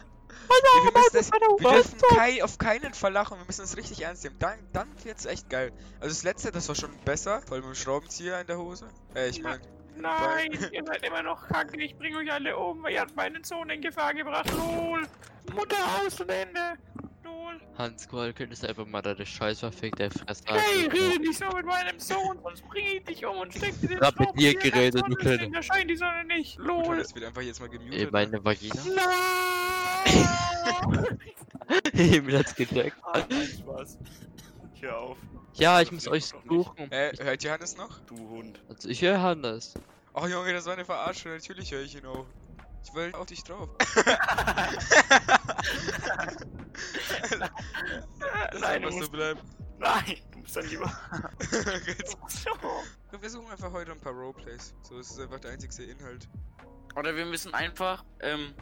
Wir, 0.50 0.92
müssen 0.94 1.14
das, 1.14 1.32
wir 1.32 1.72
dürfen 1.72 2.00
kei, 2.16 2.44
auf 2.44 2.58
keinen 2.58 2.94
Fall 2.94 3.12
lachen, 3.14 3.38
wir 3.38 3.46
müssen 3.46 3.66
es 3.66 3.78
richtig 3.78 4.02
ernst 4.02 4.24
nehmen. 4.24 4.38
Dann, 4.40 4.58
dann 4.74 4.88
wird's 5.04 5.26
echt 5.26 5.50
geil. 5.50 5.72
Also 6.00 6.08
das 6.08 6.24
letzte, 6.24 6.52
das 6.52 6.68
war 6.68 6.76
schon 6.76 6.90
besser, 7.06 7.42
vor 7.42 7.56
allem 7.56 7.68
mit 7.68 7.76
dem 7.76 7.80
Schraubenzieher 7.80 8.42
in 8.42 8.48
der 8.48 8.58
Hose. 8.58 8.88
Äh, 9.16 9.30
ich 9.30 9.44
mein, 9.44 9.60
Nein, 10.02 10.52
ihr 10.72 10.84
seid 10.86 11.06
immer 11.06 11.24
noch 11.24 11.48
kacke. 11.48 11.82
Ich 11.82 11.96
bringe 11.98 12.18
euch 12.18 12.32
alle 12.32 12.56
um, 12.58 12.82
weil 12.84 12.94
ihr 12.94 13.02
habt 13.02 13.16
meinen 13.16 13.44
Sohn 13.44 13.70
in 13.70 13.82
Gefahr 13.82 14.14
gebracht. 14.14 14.50
Lol. 14.52 15.08
Mutter 15.54 15.78
aus 16.00 16.20
und 16.22 16.30
Ende. 16.30 16.78
Lol. 17.24 17.60
Hans 17.78 18.08
Gold, 18.08 18.36
könntest 18.36 18.64
du 18.64 18.70
einfach 18.70 18.86
mal 18.86 19.02
deine 19.02 19.26
scheiß 19.26 19.60
verfickte 19.60 20.10
Fresse 20.10 20.44
Hey, 20.48 20.88
rede 20.88 21.20
nicht 21.20 21.40
so 21.40 21.48
mit 21.56 21.66
meinem 21.66 22.00
Sohn, 22.00 22.40
sonst 22.44 22.68
bringe 22.70 22.96
ich 22.96 23.04
dich 23.04 23.26
um 23.26 23.38
und 23.38 23.54
steck 23.54 23.80
dir 23.82 23.90
den 23.90 23.98
Ich 23.98 24.04
hab 24.04 24.20
mit 24.20 24.40
dir 24.40 24.54
geredet, 24.56 25.04
du 25.08 25.16
Kleine. 25.16 25.50
Da 25.52 25.62
scheint 25.62 25.90
die 25.90 25.96
Sonne 25.96 26.24
nicht. 26.26 26.58
Lol. 26.58 26.98
das 26.98 27.14
wird 27.16 27.26
einfach 27.26 27.42
jetzt 27.42 27.60
mal 27.60 27.70
gemutet. 27.70 28.00
Ey, 28.00 28.08
meine 28.12 28.44
Vagina? 28.44 28.76
Nein. 28.96 30.28
Emil 31.94 32.38
hat's 32.38 32.56
gecheckt. 32.56 32.96
Ah, 33.04 33.22
nein, 33.30 33.48
Spaß. 33.48 33.98
Hör 34.82 34.98
auf, 34.98 35.18
Ja, 35.56 35.82
ich 35.82 35.92
muss 35.92 36.08
euch 36.08 36.26
suchen. 36.48 36.92
Äh, 36.92 37.12
hört 37.20 37.44
Johannes 37.44 37.76
noch? 37.78 38.00
du 38.06 38.16
Hund. 38.30 38.62
Also 38.70 38.88
ich 38.90 39.02
höre 39.02 39.22
Hannes. 39.22 39.74
Ach 40.14 40.28
Junge, 40.28 40.54
das 40.54 40.66
war 40.66 40.74
eine 40.74 40.86
Verarsche, 40.86 41.30
natürlich 41.30 41.72
höre 41.72 41.82
ich 41.82 41.96
ihn 41.96 42.06
auch. 42.06 42.26
Ich 42.84 42.94
will 42.94 43.14
auf 43.14 43.26
dich 43.26 43.44
drauf. 43.44 43.70
das 43.78 44.06
Nein, 47.40 48.52
du 48.52 48.64
einfach 48.66 48.92
so 48.92 48.98
musst, 48.98 49.12
bleiben. 49.12 49.40
nein, 49.80 50.16
du 50.32 50.40
musst 50.40 50.56
dann 50.56 50.66
lieber. 50.68 50.86
Wir 53.12 53.20
versuchen 53.20 53.52
einfach 53.52 53.72
heute 53.72 53.92
ein 53.92 54.00
paar 54.00 54.14
Roleplays. 54.14 54.74
So 54.84 54.98
ist 55.00 55.12
es 55.12 55.20
einfach 55.20 55.40
der 55.40 55.52
einzigste 55.52 55.84
Inhalt. 55.84 56.28
Oder 56.96 57.16
wir 57.16 57.26
müssen 57.26 57.54
einfach 57.54 58.04
ähm, 58.22 58.54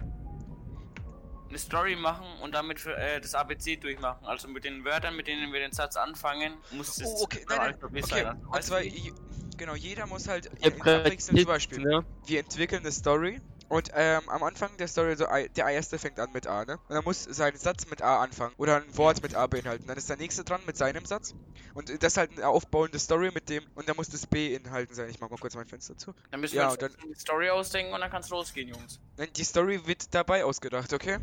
eine 1.49 1.57
Story 1.57 1.95
machen 1.95 2.25
und 2.41 2.53
damit 2.53 2.79
für, 2.79 2.95
äh, 2.97 3.19
das 3.21 3.33
ABC 3.35 3.77
durchmachen. 3.77 4.25
Also 4.25 4.47
mit 4.47 4.63
den 4.63 4.83
Wörtern, 4.85 5.15
mit 5.15 5.27
denen 5.27 5.51
wir 5.53 5.59
den 5.59 5.71
Satz 5.71 5.95
anfangen, 5.95 6.53
muss 6.71 6.97
es 6.97 7.05
Oh, 7.05 7.23
okay, 7.23 7.45
nein, 7.49 7.57
nein, 7.57 7.75
okay. 7.81 8.01
sein. 8.03 8.61
Zwar, 8.61 8.81
je- 8.81 9.13
genau, 9.57 9.75
jeder 9.75 10.05
muss 10.07 10.27
halt 10.27 10.49
abwechselnd 10.63 11.39
zum 11.39 11.47
Beispiel. 11.47 11.79
ne? 11.79 12.05
Wir 12.25 12.39
entwickeln 12.41 12.81
eine 12.81 12.91
Story 12.91 13.39
und 13.69 13.91
ähm, 13.93 14.29
am 14.29 14.43
Anfang 14.43 14.75
der 14.77 14.87
Story, 14.87 15.15
so, 15.15 15.25
der 15.25 15.67
erste 15.67 15.99
fängt 15.99 16.19
an 16.19 16.31
mit 16.33 16.47
A, 16.47 16.65
ne? 16.65 16.79
Und 16.87 16.95
er 16.95 17.01
muss 17.03 17.23
seinen 17.23 17.57
Satz 17.57 17.89
mit 17.89 18.01
A 18.01 18.21
anfangen 18.21 18.53
oder 18.57 18.77
ein 18.77 18.97
Wort 18.97 19.21
mit 19.21 19.35
A 19.35 19.47
beinhalten. 19.47 19.87
Dann 19.87 19.97
ist 19.97 20.09
der 20.09 20.17
nächste 20.17 20.43
dran 20.43 20.61
mit 20.65 20.77
seinem 20.77 21.05
Satz 21.05 21.35
und 21.73 21.89
das 21.89 22.13
ist 22.13 22.17
halt 22.17 22.31
eine 22.31 22.47
aufbauende 22.47 22.99
Story 22.99 23.31
mit 23.33 23.49
dem 23.49 23.63
und 23.75 23.89
dann 23.89 23.95
muss 23.95 24.09
das 24.09 24.25
B 24.25 24.53
inhalten 24.53 24.95
sein. 24.95 25.09
Ich 25.09 25.19
mach 25.19 25.29
mal 25.29 25.37
kurz 25.37 25.55
mein 25.55 25.67
Fenster 25.67 25.97
zu. 25.97 26.13
Dann 26.31 26.39
müssen 26.39 26.55
Ja, 26.55 26.67
wir 26.67 26.71
uns 26.87 26.95
und 26.95 27.03
eine 27.03 27.15
Story 27.15 27.49
ausdenken 27.49 27.93
und 27.93 27.99
dann 27.99 28.09
kann's 28.09 28.29
losgehen, 28.29 28.69
Jungs. 28.69 28.99
Nein, 29.17 29.29
die 29.35 29.43
Story 29.43 29.85
wird 29.85 30.13
dabei 30.13 30.45
ausgedacht, 30.45 30.93
okay? 30.93 31.17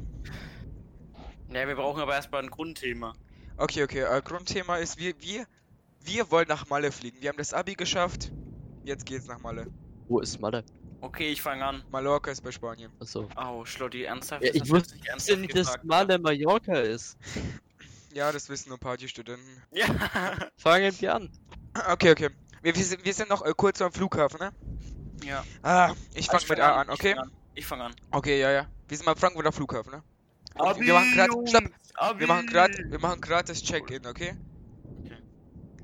Ja, 1.49 1.67
wir 1.69 1.77
brauchen 1.77 2.01
aber 2.01 2.15
erstmal 2.15 2.43
ein 2.43 2.51
Grundthema. 2.51 3.15
Okay, 3.57 3.85
okay. 3.85 4.01
Äh, 4.01 4.23
Grundthema 4.23 4.79
ist, 4.79 4.99
wir, 4.99 5.15
wir, 5.21 5.47
wir 6.01 6.31
wollen 6.31 6.49
nach 6.49 6.69
Malle 6.69 6.91
fliegen. 6.91 7.21
Wir 7.21 7.29
haben 7.29 7.39
das 7.39 7.55
Abi 7.55 7.75
geschafft. 7.75 8.33
Jetzt 8.85 9.07
geht's 9.07 9.27
nach 9.27 9.39
Malle. 9.39 9.69
Wo 10.09 10.21
ist 10.21 10.41
Malle? 10.41 10.65
Okay, 11.05 11.33
ich 11.33 11.43
fange 11.43 11.63
an. 11.63 11.85
Mallorca 11.91 12.31
ist 12.31 12.41
bei 12.41 12.51
Spanien. 12.51 12.91
Achso. 12.99 13.29
Oh, 13.37 13.63
Schlotti, 13.67 14.05
ernsthaft? 14.05 14.43
Ja, 14.43 14.55
ich 14.55 14.71
wusste 14.71 14.95
nicht 14.95 15.05
ja 15.05 15.13
ernsthaft 15.13 15.39
nicht, 15.39 15.55
dass 15.55 15.77
Malle 15.83 16.19
Mallorca 16.19 16.79
ist. 16.81 17.19
Ja, 18.15 18.31
das 18.31 18.49
wissen 18.49 18.69
nur 18.69 18.79
Partystudenten. 18.79 19.61
Ja. 19.73 19.87
Fangen 20.57 20.95
wir 21.01 21.15
an. 21.17 21.33
Okay, 21.91 22.13
okay. 22.13 22.31
Wir, 22.63 22.77
wir, 22.77 22.85
sind, 22.85 23.05
wir 23.05 23.13
sind 23.13 23.29
noch 23.29 23.45
äh, 23.45 23.53
kurz 23.57 23.83
am 23.83 23.93
Flughafen, 23.93 24.39
ne? 24.39 24.53
ja. 25.25 25.45
Ah, 25.65 25.93
ich 26.15 26.27
fang 26.27 26.37
Also 26.37 26.47
mit 26.49 26.61
fang 26.61 26.71
A 26.71 26.81
an, 26.83 26.87
ich 26.87 26.95
okay? 26.95 27.15
fang 27.17 27.25
an. 27.25 27.33
Ich 27.57 27.67
fange 27.67 27.85
an. 27.87 27.97
Okay, 28.13 28.41
ja, 28.41 28.53
ja. 28.53 28.69
Wir 28.87 28.97
sind 28.97 29.09
am 29.09 29.17
Frankfurter 29.17 29.51
Flughafen, 29.51 29.95
ne? 29.95 30.05
Abi, 30.55 30.87
wir 30.87 30.95
machen 30.95 31.49
stopp. 31.49 31.65
Abi. 31.95 32.21
Wir 32.21 32.27
machen 32.29 32.47
gerade, 32.47 32.73
wir 32.89 33.01
machen 33.01 33.21
gerade 33.21 33.49
das 33.49 33.61
Check-in, 33.61 34.07
okay? 34.07 34.37
Okay. 35.01 35.17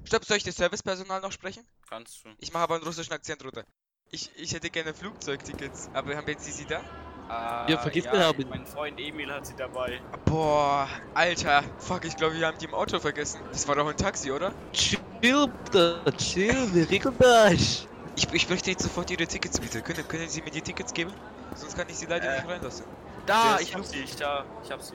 Stopp, 0.04 0.24
soll 0.24 0.36
ich 0.36 0.44
das 0.44 0.54
Servicepersonal 0.54 1.20
noch 1.20 1.32
sprechen? 1.32 1.66
Kannst 1.88 2.24
du. 2.24 2.28
Ich 2.38 2.52
mache 2.52 2.62
aber 2.62 2.76
einen 2.76 2.84
russischen 2.84 3.12
Akzent 3.12 3.44
runter. 3.44 3.64
Ich, 4.12 4.30
ich 4.36 4.52
hätte 4.54 4.70
gerne 4.70 4.92
Flugzeugtickets, 4.92 5.88
aber 5.94 6.16
haben 6.16 6.26
jetzt 6.26 6.44
Sie 6.44 6.50
sie 6.52 6.64
da? 6.64 6.80
Ah, 7.28 7.64
Ja, 7.68 7.78
vergiss 7.78 8.06
ja, 8.06 8.28
aber- 8.30 8.44
Mein 8.48 8.66
Freund 8.66 8.98
Emil 8.98 9.32
hat 9.32 9.46
sie 9.46 9.54
dabei. 9.56 10.00
Boah, 10.24 10.88
Alter. 11.14 11.62
Fuck, 11.78 12.04
ich 12.04 12.16
glaube, 12.16 12.34
wir 12.36 12.44
haben 12.46 12.58
die 12.58 12.64
im 12.64 12.74
Auto 12.74 12.98
vergessen. 12.98 13.40
Das 13.52 13.68
war 13.68 13.76
doch 13.76 13.86
ein 13.88 13.96
Taxi, 13.96 14.32
oder? 14.32 14.52
Chill, 14.72 14.98
Bruder, 15.20 16.02
chill, 16.16 16.74
wir 16.74 16.90
regeln 16.90 17.14
das. 17.20 17.86
Ich, 18.16 18.26
ich 18.32 18.48
möchte 18.48 18.70
jetzt 18.72 18.82
sofort 18.82 19.08
Ihre 19.12 19.28
Tickets 19.28 19.60
bitte. 19.60 19.80
Können, 19.80 20.06
können 20.08 20.28
Sie 20.28 20.42
mir 20.42 20.50
die 20.50 20.60
Tickets 20.62 20.92
geben? 20.92 21.12
Sonst 21.54 21.76
kann 21.76 21.88
ich 21.88 21.96
sie 21.96 22.06
leider 22.06 22.32
Äh. 22.34 22.36
nicht 22.40 22.48
reinlassen. 22.48 22.84
Da, 23.26 23.60
ich 23.60 23.72
hab 23.76 23.84
sie, 23.84 23.98
ich 24.00 24.16
da, 24.16 24.44
ich 24.64 24.72
hab 24.72 24.82
sie. 24.82 24.94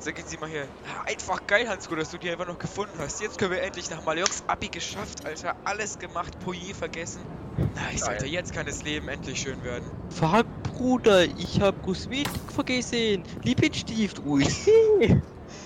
Sagen 0.00 0.22
Sie 0.26 0.36
mal 0.36 0.50
her. 0.50 0.66
Ah, 0.86 1.04
Einfach 1.08 1.46
geil, 1.46 1.66
Hansko, 1.66 1.94
dass 1.96 2.10
du 2.10 2.18
die 2.18 2.28
einfach 2.30 2.46
noch 2.46 2.58
gefunden 2.58 2.92
hast. 2.98 3.22
Jetzt 3.22 3.38
können 3.38 3.52
wir 3.52 3.62
endlich 3.62 3.88
nach 3.88 4.04
Mallorca. 4.04 4.30
Abi 4.48 4.68
geschafft, 4.68 5.24
Alter. 5.24 5.56
Alles 5.64 5.98
gemacht, 5.98 6.38
Poyer 6.44 6.74
vergessen. 6.74 7.20
Nice. 7.74 8.02
Alter. 8.02 8.26
Jetzt 8.26 8.52
kann 8.52 8.66
das 8.66 8.82
Leben 8.82 9.08
endlich 9.08 9.40
schön 9.40 9.62
werden. 9.62 9.84
Fuck, 10.10 10.46
Bruder, 10.62 11.24
ich 11.24 11.60
hab 11.60 11.80
Kosmetik 11.82 12.52
vergessen. 12.52 13.22
Lippenstift, 13.42 14.24
ui. 14.26 14.44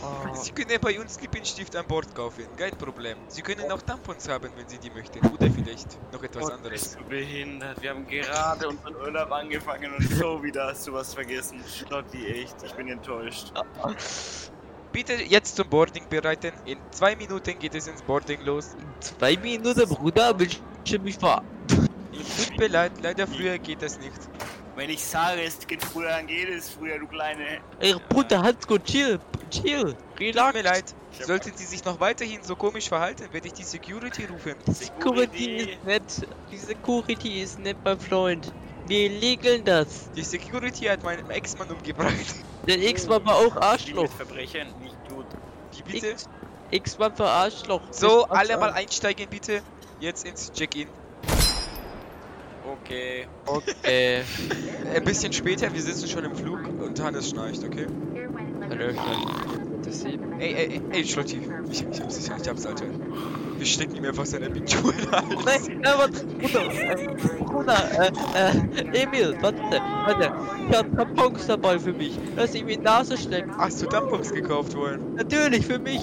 Oh. 0.02 0.34
Sie 0.34 0.52
können 0.52 0.70
ja 0.70 0.78
bei 0.78 0.98
uns 1.00 1.20
Lippenstift 1.20 1.74
an 1.76 1.86
Bord 1.86 2.14
kaufen. 2.14 2.44
Kein 2.56 2.72
Problem. 2.72 3.16
Sie 3.28 3.42
können 3.42 3.70
auch 3.70 3.82
Tampons 3.82 4.28
haben, 4.28 4.50
wenn 4.56 4.68
Sie 4.68 4.78
die 4.78 4.90
möchten. 4.90 5.18
Oder 5.26 5.50
vielleicht 5.50 5.98
noch 6.12 6.22
etwas 6.22 6.42
Gott, 6.42 6.52
anderes. 6.52 6.82
Bist 6.82 6.98
du 7.00 7.04
behindert? 7.04 7.80
Wir 7.82 7.90
haben 7.90 8.06
gerade 8.06 8.68
unseren 8.68 8.96
Urlaub 8.96 9.32
angefangen 9.32 9.92
und 9.94 10.08
so 10.10 10.42
wieder 10.42 10.66
hast 10.66 10.86
du 10.86 10.92
was 10.92 11.14
vergessen. 11.14 11.60
Schlotti, 11.66 12.26
echt, 12.26 12.56
ich 12.64 12.72
bin 12.74 12.88
enttäuscht. 12.88 13.52
Bitte 14.92 15.14
jetzt 15.14 15.56
zum 15.56 15.68
Boarding 15.68 16.08
bereiten. 16.08 16.52
In 16.64 16.78
zwei 16.90 17.14
Minuten 17.14 17.58
geht 17.58 17.74
es 17.74 17.86
ins 17.86 18.02
Boarding 18.02 18.42
los. 18.44 18.74
Zwei 19.00 19.36
Minuten, 19.36 19.88
Bruder, 19.88 20.38
willst 20.38 20.60
du 20.92 20.98
mich 20.98 21.16
ver... 21.16 21.42
Tut 21.68 22.58
mir 22.58 22.68
leid, 22.68 22.92
leider 23.02 23.26
früher 23.26 23.58
geht 23.58 23.82
das 23.82 23.98
nicht. 23.98 24.12
Wenn 24.74 24.90
ich 24.90 25.04
sage, 25.04 25.42
es 25.42 25.66
geht 25.66 25.84
früher, 25.84 26.08
dann 26.08 26.26
geht 26.26 26.48
es 26.48 26.70
früher, 26.70 26.98
du 26.98 27.06
kleine. 27.06 27.58
Ey, 27.80 27.94
Bruder, 28.08 28.42
Hansko, 28.42 28.78
chill, 28.78 29.18
chill, 29.50 29.94
Tut 29.94 30.20
relax. 30.20 30.54
mir 30.54 30.62
leid. 30.62 30.94
Sollten 31.20 31.52
sie 31.56 31.64
sich 31.64 31.84
noch 31.84 31.98
weiterhin 32.00 32.42
so 32.44 32.54
komisch 32.54 32.88
verhalten, 32.88 33.26
werde 33.32 33.46
ich 33.48 33.54
die 33.54 33.64
Security 33.64 34.26
rufen. 34.26 34.54
Security 34.72 35.56
ist 35.56 35.84
nett. 35.84 36.02
Die 36.52 36.56
Security 36.56 37.42
ist 37.42 37.58
nett, 37.58 37.76
mein 37.84 37.98
Freund. 37.98 38.52
Wir 38.86 39.10
regeln 39.10 39.64
das. 39.64 40.10
Die 40.12 40.22
Security 40.22 40.84
hat 40.86 41.02
meinen 41.02 41.28
Ex-Mann 41.30 41.68
umgebracht. 41.70 42.14
Der 42.66 42.78
X-Mann 42.80 43.24
war 43.26 43.36
auch 43.36 43.56
Arschloch. 43.56 44.10
Verbrechen, 44.12 44.68
nicht 44.80 44.96
gut. 45.08 45.26
Wie 45.76 45.82
bitte? 45.92 46.10
X- 46.10 46.28
X-Mann 46.70 47.18
war 47.18 47.30
Arschloch. 47.30 47.82
So, 47.90 48.24
alle 48.26 48.56
mal 48.58 48.70
einsteigen 48.72 49.26
bitte. 49.28 49.60
Jetzt 50.00 50.26
ins 50.26 50.52
Check-in. 50.52 50.86
Okay. 52.84 53.26
Okay. 53.46 54.22
Ein 54.94 55.04
bisschen 55.04 55.32
später, 55.32 55.72
wir 55.72 55.80
sitzen 55.80 56.06
schon 56.06 56.24
im 56.24 56.36
Flug 56.36 56.60
und 56.80 57.02
Hannes 57.02 57.30
schnarcht, 57.30 57.64
okay? 57.64 57.86
Hallöchen. 58.68 59.02
Das 59.84 60.00
sieht. 60.02 60.20
Ey, 60.38 60.54
ey, 60.54 60.66
ey, 60.66 60.82
ey, 60.90 61.04
Schlotti. 61.04 61.40
Ich, 61.70 61.82
ich 61.82 62.00
hab's, 62.00 62.18
ich, 62.18 62.30
ich 62.30 62.48
hab's, 62.48 62.66
Alter. 62.66 62.84
Wir 63.56 63.66
stecken 63.66 63.96
ihm 63.96 64.04
einfach 64.04 64.26
seine 64.26 64.50
Big 64.50 64.66
Tour 64.66 64.92
in 64.92 65.10
Hals. 65.10 65.68
Nein, 65.68 65.82
äh, 65.82 65.98
warte, 65.98 66.24
Bruder, 66.26 66.72
äh, 66.72 67.44
Bruder, 67.44 67.90
äh, 67.98 68.98
äh, 68.98 69.02
Emil, 69.02 69.36
warte, 69.40 69.60
warte. 69.60 70.32
Ich 70.68 70.76
hab 70.76 70.94
Tampons 70.94 71.46
dabei 71.46 71.78
für 71.78 71.92
mich. 71.92 72.18
Lass 72.36 72.54
ihm 72.54 72.68
in 72.68 72.80
die 72.80 72.84
Nase 72.84 73.16
stecken. 73.16 73.56
Hast 73.56 73.82
du 73.82 73.86
Tampons 73.86 74.32
gekauft 74.32 74.76
worden? 74.76 75.14
Natürlich, 75.14 75.66
für 75.66 75.78
mich. 75.78 76.02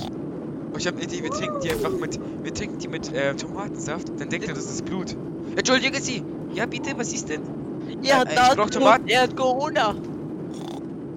Oh, 0.76 0.78
ich 0.78 0.88
hab 0.88 0.96
eine 0.96 1.06
Idee, 1.06 1.24
wir 1.24 1.30
trinken 1.30 1.62
die 1.62 1.72
einfach 1.72 1.92
mit, 1.92 2.20
wir 2.44 2.54
trinken 2.54 2.80
die 2.80 2.90
mit 2.90 3.10
äh, 3.14 3.34
Tomatensaft, 3.34 4.10
dann 4.20 4.30
denkt 4.30 4.46
er, 4.50 4.54
das 4.56 4.66
ist 4.66 4.84
Blut. 4.84 5.16
Entschuldigen 5.56 6.02
Sie! 6.02 6.22
Ja, 6.54 6.66
bitte, 6.66 6.98
was 6.98 7.14
ist 7.14 7.30
denn? 7.30 7.44
Er 8.04 8.18
hat 8.20 8.28
Äh, 8.30 8.34
ich 8.34 8.56
brauch 8.58 8.70
Tomaten. 8.70 9.08
er 9.08 9.22
hat 9.22 9.38
Corona. 9.38 9.96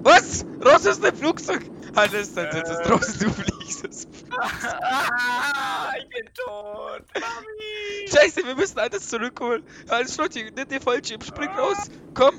Was? 0.05 0.47
Raus 0.65 0.87
aus 0.87 1.01
dem 1.01 1.17
Flugzeug! 1.17 1.63
Hannes, 1.97 2.35
dann 2.35 2.53
sitzt 2.53 2.71
es 2.71 2.79
draußen, 2.87 3.19
du 3.19 3.31
fliegst 3.33 3.85
es. 3.85 4.07
Ah, 4.31 5.89
ich 5.99 6.09
bin 6.09 6.27
tot. 6.37 7.03
Mami. 7.15 8.09
Scheiße, 8.09 8.47
wir 8.47 8.55
müssen 8.55 8.79
alles 8.79 9.09
zurückholen. 9.09 9.65
Alles 9.89 10.15
Schlotti, 10.15 10.45
nimm 10.55 10.69
den 10.69 10.81
Fallschirm, 10.81 11.21
spring 11.21 11.49
raus. 11.59 11.91
Komm. 12.15 12.35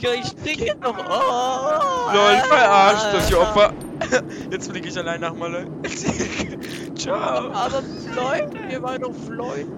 Ja, 0.00 0.14
ich 0.14 0.26
springe 0.26 0.74
noch. 0.80 0.96
Oh. 0.96 2.14
Lol, 2.14 2.36
verarscht 2.48 3.12
das 3.12 3.30
ihr 3.30 3.38
Opfer. 3.38 3.72
Jetzt 4.50 4.70
fliege 4.70 4.88
ich 4.88 4.96
allein 4.96 5.20
nach 5.20 5.34
Malle. 5.34 5.66
Ciao. 6.96 7.50
Aber 7.52 7.82
Freunde, 8.14 8.58
wir 8.68 8.82
waren 8.82 9.02
doch 9.02 9.12
Freunde. 9.12 9.70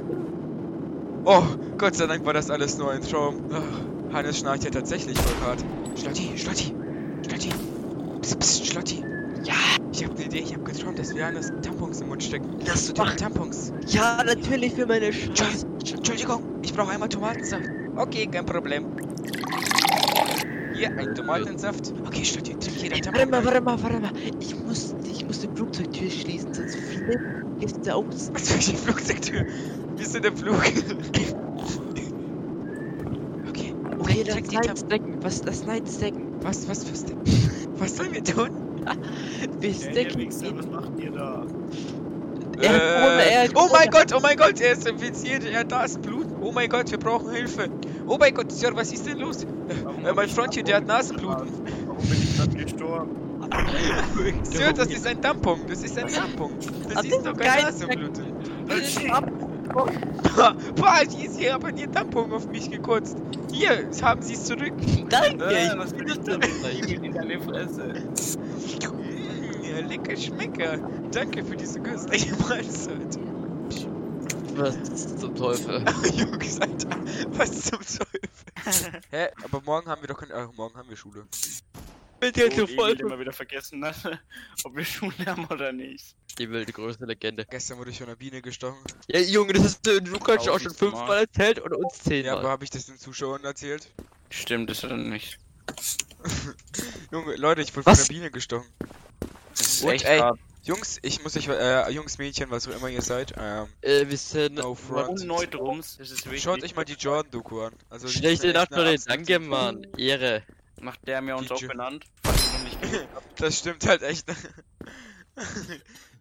Oh, 1.25 1.43
Gott 1.77 1.97
sei 1.97 2.07
Dank 2.07 2.25
war 2.25 2.33
das 2.33 2.51
alles 2.51 2.79
nur 2.79 2.93
ein 2.93 3.03
Traum. 3.03 3.43
Ach, 3.53 4.15
Hannes 4.15 4.39
schnarcht 4.39 4.65
ja 4.65 4.71
tatsächlich 4.71 5.19
voll 5.19 5.47
hart. 5.47 5.65
Schlotti, 5.99 6.37
Schlotti, 6.37 6.75
Schlotti. 7.27 7.51
Psst, 8.21 8.39
psst, 8.39 8.67
Schlotti. 8.67 9.05
Ja. 9.43 9.55
Ich 9.93 10.05
hab 10.05 10.15
eine 10.15 10.25
Idee, 10.25 10.39
ich 10.39 10.55
hab 10.55 10.65
geträumt, 10.65 10.99
dass 10.99 11.15
wir 11.15 11.27
Hannes 11.27 11.53
Tampons 11.63 12.01
im 12.01 12.09
Mund 12.09 12.23
stecken. 12.23 12.59
Hast 12.69 12.89
du 12.89 12.93
denn 12.93 13.17
Tampons? 13.17 13.73
Ja, 13.89 14.23
natürlich 14.25 14.75
für 14.75 14.87
meine 14.87 15.13
Scheiße. 15.13 15.67
Entschuldigung, 15.97 16.43
ich 16.63 16.73
brauche 16.73 16.93
einmal 16.93 17.09
Tomatensaft. 17.09 17.65
Okay, 17.97 18.27
kein 18.27 18.47
Problem. 18.47 18.87
Hier, 20.83 20.99
ein 20.99 21.15
Tomatensaft. 21.15 21.95
Okay, 22.05 22.23
trink 22.23 22.77
hier 22.77 22.91
dein 22.91 23.05
Warte 23.05 23.19
Tampon. 23.21 23.31
mal, 23.31 23.45
warte 23.45 23.61
mal, 23.61 23.83
warte 23.83 24.01
mal. 24.01 24.13
Ich 24.41 24.57
muss, 24.57 24.97
ich 25.05 25.25
muss 25.25 25.41
die 25.41 25.49
Flugzeugtür 25.55 26.11
schließen, 26.11 26.53
sonst 26.55 26.77
flippen 26.77 27.59
Gäste 27.61 27.95
aus. 27.95 28.31
Was 28.35 28.51
für 28.51 28.59
die 28.73 28.77
Flugzeugtür? 28.77 29.47
Wir 29.97 30.07
sind 30.07 30.25
im 30.27 30.37
Flug. 30.37 30.57
okay, 33.49 33.75
Okay, 33.99 34.25
das. 34.25 34.37
Nightstacken. 34.51 35.23
Was 35.23 35.41
das 35.43 35.65
Nightstacken? 35.67 36.43
Was, 36.43 36.69
was, 36.69 36.91
was 36.91 37.05
denn? 37.05 37.19
Was 37.79 37.97
sollen 37.97 38.13
wir 38.13 38.25
tun? 38.25 38.51
Wir 39.61 39.71
Ja, 39.71 40.17
Wichser, 40.19 40.47
ihn. 40.49 40.59
was 40.59 40.67
macht 40.67 40.99
ihr 40.99 41.13
da? 41.13 41.47
Er 42.61 42.73
hat 42.73 42.81
Corona, 42.83 43.23
er 43.23 43.51
oh 43.55 43.69
mein. 43.73 43.91
Gott, 43.91 44.13
oh 44.15 44.21
mein 44.21 44.37
Gott, 44.37 44.61
er 44.61 44.73
ist 44.73 44.89
infiziert, 44.89 45.45
er 45.45 45.65
da 45.65 45.85
ist 45.85 46.03
Blut. 46.03 46.27
Oh 46.43 46.51
mein 46.53 46.69
Gott, 46.69 46.91
wir 46.91 46.99
brauchen 46.99 47.31
Hilfe. 47.31 47.69
Oh 48.07 48.17
mein 48.19 48.35
Gott, 48.35 48.51
Sir, 48.51 48.75
was 48.75 48.93
ist 48.93 49.07
denn 49.07 49.19
los? 49.19 49.45
Äh, 49.45 50.13
mein 50.13 50.29
hier, 50.29 50.65
der 50.65 50.77
hat 50.77 50.87
Nasenbluten. 50.87 51.49
Warum 51.87 52.03
bin 52.09 52.23
ich 52.23 52.37
gerade 52.37 52.57
gestorben? 52.57 53.17
Sir, 54.43 54.73
das 54.73 54.89
ist 54.89 55.07
ein 55.07 55.21
Tampon, 55.23 55.61
das 55.69 55.83
ist 55.85 55.97
ein 55.99 56.09
Tampon. 56.09 56.53
Das 56.93 57.05
ist 57.05 57.25
doch 57.25 57.37
kein. 57.37 57.65
Nasenbluten. 57.65 58.25
Ab. 59.11 59.31
Boah, 60.75 61.01
die 61.05 61.27
ist 61.27 61.39
hier 61.39 61.55
aber 61.55 61.71
ihr 61.71 61.91
Tampon 61.91 62.33
auf 62.33 62.49
mich 62.49 62.71
gekotzt. 62.71 63.17
Hier, 63.53 63.89
haben 64.03 64.23
sie 64.23 64.35
es 64.35 64.45
zurück. 64.45 64.75
Danke, 65.09 65.45
Äh, 65.45 65.67
ich 65.67 65.99
will 65.99 66.05
das 66.07 66.19
ich 66.73 66.93
in 66.93 67.13
deine 67.13 67.41
Fresse. 67.41 67.95
Lecker 69.89 70.17
Schmecker. 70.17 70.79
Danke 71.13 71.45
für 71.45 71.57
diese 71.57 71.81
köstliche 71.81 72.35
Mahlzeit. 72.37 73.19
Was 74.55 75.19
zum 75.19 75.35
Teufel? 75.35 75.85
Jungs, 76.15 76.61
Alter, 76.61 76.89
was 77.29 77.63
zum 77.63 77.79
Teufel? 77.81 78.21
Hä, 79.11 79.29
aber 79.45 79.61
morgen 79.63 79.89
haben 79.89 80.03
wir 80.03 80.09
doch 80.09 80.19
keine. 80.19 80.35
Ach, 80.35 80.53
morgen 80.55 80.77
haben 80.77 80.89
wir 80.89 80.97
Schule. 80.97 81.27
Mit 82.21 82.37
Oh, 82.37 82.39
der 82.39 82.53
Emil 82.53 82.67
Teufel. 82.77 83.01
immer 83.01 83.19
wieder 83.19 83.33
vergessen 83.33 83.85
hat, 83.85 83.97
ob 84.65 84.77
wir 84.77 84.85
Schule 84.85 85.15
haben 85.27 85.47
oder 85.47 85.73
nicht. 85.73 86.15
Die 86.39 86.49
wilde 86.51 86.73
größte 86.73 87.05
Legende. 87.05 87.45
Gestern 87.51 87.79
wurde 87.79 87.91
ich 87.91 87.99
von 87.99 88.07
einer 88.07 88.17
Biene 88.17 88.41
gestochen. 88.43 88.79
Ja, 89.09 89.21
Junge, 89.21 89.55
das 89.55 89.65
ist, 89.65 89.87
äh, 89.89 90.01
du 90.01 90.19
kannst 90.19 90.49
auch 90.49 90.61
schon 90.61 90.75
fünfmal 90.75 91.21
erzählt 91.23 91.59
und 91.59 91.75
uns 91.75 91.97
Ja, 91.99 92.03
zehnmal. 92.11 92.39
aber 92.39 92.51
habe 92.51 92.65
ich 92.65 92.71
das 92.71 92.87
den 92.87 92.97
Zuschauern 92.99 93.43
erzählt? 93.45 93.91
Stimmt, 94.31 94.71
das 94.71 94.83
hat 94.83 94.91
er 94.93 94.97
nicht. 94.99 95.39
Junge, 97.11 97.37
Leute, 97.37 97.63
ich 97.63 97.75
wurde 97.75 97.85
von 97.85 97.93
Was? 97.93 98.01
einer 98.01 98.09
Biene 98.09 98.31
gestochen. 98.31 98.69
Das 99.51 99.61
ist 99.61 99.83
Und, 99.85 99.91
echt 99.93 100.05
ey, 100.05 100.21
hart. 100.21 100.39
Jungs, 100.65 100.99
ich 101.03 101.23
muss 101.23 101.37
euch, 101.37 101.49
äh, 101.49 101.91
Jungs, 101.91 102.19
Mädchen, 102.19 102.51
was 102.51 102.69
auch 102.69 102.73
immer 102.77 102.89
ihr 102.89 103.03
seid, 103.03 103.35
ähm, 103.37 103.67
äh, 103.81 104.07
wir 104.09 104.17
sind 104.17 104.55
no 104.57 104.75
front. 104.77 105.09
Und 105.21 105.27
Neutrums. 105.27 105.99
Schaut 106.37 106.63
euch 106.63 106.77
mal 106.77 106.85
die 106.85 106.93
Jordan-Doku 106.93 107.63
an. 107.63 107.73
Also, 107.91 108.07
schlechte 108.07 108.59
absolute- 108.59 109.03
Danke, 109.07 109.39
Mann. 109.41 109.87
Ehre. 109.97 110.43
Macht 110.81 111.07
der 111.07 111.21
mir 111.21 111.37
uns 111.37 111.51
auch 111.51 111.61
benannt. 111.61 112.05
Das 113.37 113.59
stimmt 113.59 113.87
halt 113.87 114.03
echt. 114.03 114.27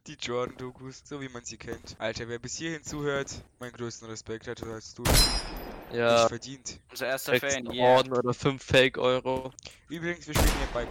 die 0.08 0.18
Jordan-Dokus, 0.20 1.04
so 1.06 1.22
wie 1.22 1.30
man 1.30 1.44
sie 1.44 1.58
kennt. 1.58 1.96
Alter, 2.00 2.28
wer 2.28 2.40
bis 2.40 2.58
hierhin 2.58 2.84
zuhört, 2.84 3.44
meinen 3.60 3.74
größten 3.74 4.08
Respekt 4.10 4.48
hat, 4.48 4.62
hast 4.66 4.98
du 4.98 5.04
Ja, 5.94 6.22
nicht 6.22 6.30
verdient. 6.30 6.80
Unser 6.90 7.08
erster 7.08 7.40
Fan, 7.40 7.72
yeah. 7.72 7.98
Orden 7.98 8.14
oder 8.14 8.34
fünf 8.34 8.64
Fake-Euro. 8.64 9.52
Übrigens, 9.90 10.28
wir 10.28 10.34
spielen 10.34 10.56
hier 10.58 10.68
bei. 10.74 10.88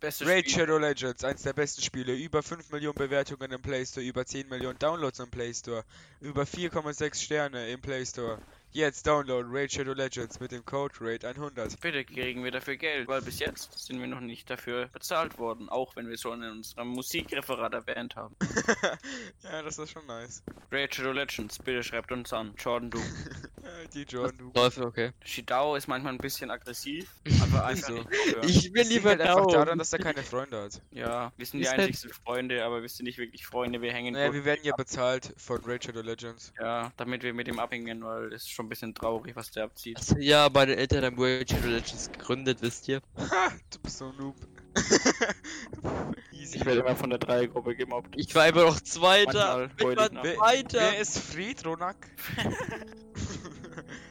Beste 0.00 0.26
Raid. 0.26 0.50
Shadow 0.50 0.78
Legends, 0.78 1.22
eins 1.22 1.42
der 1.42 1.52
besten 1.52 1.82
Spiele. 1.82 2.14
Über 2.14 2.42
5 2.42 2.70
Millionen 2.72 2.96
Bewertungen 2.96 3.52
im 3.52 3.62
Play 3.62 3.84
Store, 3.86 4.04
über 4.04 4.26
10 4.26 4.48
Millionen 4.48 4.78
Downloads 4.78 5.20
im 5.20 5.30
Play 5.30 5.54
Store, 5.54 5.84
über 6.20 6.42
4,6 6.42 7.22
Sterne 7.22 7.68
im 7.68 7.80
Play 7.80 8.04
Store. 8.04 8.38
Jetzt 8.74 9.06
download 9.06 9.48
Raid 9.50 9.70
Shadow 9.70 9.92
Legends 9.92 10.40
mit 10.40 10.50
dem 10.50 10.64
Code 10.64 10.94
RAID100. 10.94 11.78
Bitte 11.82 12.06
kriegen 12.06 12.42
wir 12.42 12.50
dafür 12.50 12.76
Geld, 12.76 13.06
weil 13.06 13.20
bis 13.20 13.38
jetzt 13.38 13.78
sind 13.78 14.00
wir 14.00 14.06
noch 14.06 14.20
nicht 14.20 14.48
dafür 14.48 14.86
bezahlt 14.86 15.38
worden, 15.38 15.68
auch 15.68 15.94
wenn 15.94 16.08
wir 16.08 16.16
schon 16.16 16.42
in 16.42 16.50
unserem 16.52 16.88
Musikreferat 16.88 17.74
erwähnt 17.74 18.16
haben. 18.16 18.34
ja, 19.42 19.60
das 19.62 19.76
ist 19.76 19.90
schon 19.90 20.06
nice. 20.06 20.42
Raid 20.70 20.94
Shadow 20.94 21.12
Legends, 21.12 21.58
bitte 21.58 21.82
schreibt 21.82 22.12
uns 22.12 22.32
an. 22.32 22.54
Jordan 22.56 22.88
Du. 22.90 22.98
Die 23.94 24.04
Jordan 24.04 24.38
Doku. 24.38 24.52
Teufel, 24.52 24.84
okay. 24.84 25.12
Shidao 25.22 25.76
ist 25.76 25.86
manchmal 25.86 26.14
ein 26.14 26.18
bisschen 26.18 26.50
aggressiv, 26.50 27.10
aber 27.42 27.66
einfach 27.66 27.90
aufhören. 27.90 28.48
Ich 28.48 28.72
liegt 28.72 28.88
lieber 28.88 29.10
halt 29.10 29.20
einfach 29.20 29.46
daran, 29.48 29.78
dass 29.78 29.92
er 29.92 29.98
keine 29.98 30.22
Freunde 30.22 30.62
hat. 30.62 30.80
Ja, 30.92 31.30
wir 31.36 31.44
sind 31.44 31.58
die 31.58 31.64
Ist 31.64 31.70
halt- 31.72 31.80
einzigsten 31.80 32.10
Freunde, 32.10 32.64
aber 32.64 32.80
wir 32.80 32.88
sind 32.88 33.04
nicht 33.04 33.18
wirklich 33.18 33.46
Freunde, 33.46 33.82
wir 33.82 33.92
hängen 33.92 34.14
Naja, 34.14 34.32
wir 34.32 34.46
werden 34.46 34.60
ja 34.64 34.74
bezahlt 34.74 35.34
von 35.36 35.60
Raid 35.64 35.84
Shadow 35.84 36.00
Legends. 36.00 36.54
Ja, 36.58 36.90
damit 36.96 37.22
wir 37.22 37.34
mit 37.34 37.48
ihm 37.48 37.58
abhängen, 37.58 38.02
weil 38.02 38.30
das 38.30 38.44
ist 38.44 38.52
schon 38.62 38.66
ein 38.66 38.68
bisschen 38.68 38.94
traurig, 38.94 39.34
was 39.36 39.50
der 39.50 39.64
abzieht. 39.64 39.96
Also, 39.98 40.16
ja, 40.18 40.48
meine 40.52 40.76
Eltern 40.76 41.04
haben 41.04 41.16
World 41.18 41.50
Legends 41.64 42.10
gegründet, 42.12 42.58
wisst 42.62 42.88
ihr? 42.88 43.00
Ha, 43.18 43.52
du 43.70 43.78
bist 43.80 43.98
so 43.98 44.06
ein 44.06 44.16
Noob. 44.16 44.36
Easy. 46.32 46.56
Ich 46.56 46.64
werde 46.64 46.80
immer 46.80 46.96
von 46.96 47.10
der 47.10 47.18
Dreiergruppe 47.18 47.76
gemobbt. 47.76 48.14
Ich 48.16 48.34
war 48.34 48.48
immer 48.48 48.64
noch 48.64 48.80
Zweiter. 48.80 49.68
Manchmal 49.80 49.92
Ich 49.92 49.98
war. 50.14 50.24
Wer, 50.24 50.36
Zweiter. 50.36 50.80
wer 50.80 50.98
ist 50.98 51.18
Fried, 51.18 51.66
Ronak? 51.66 52.10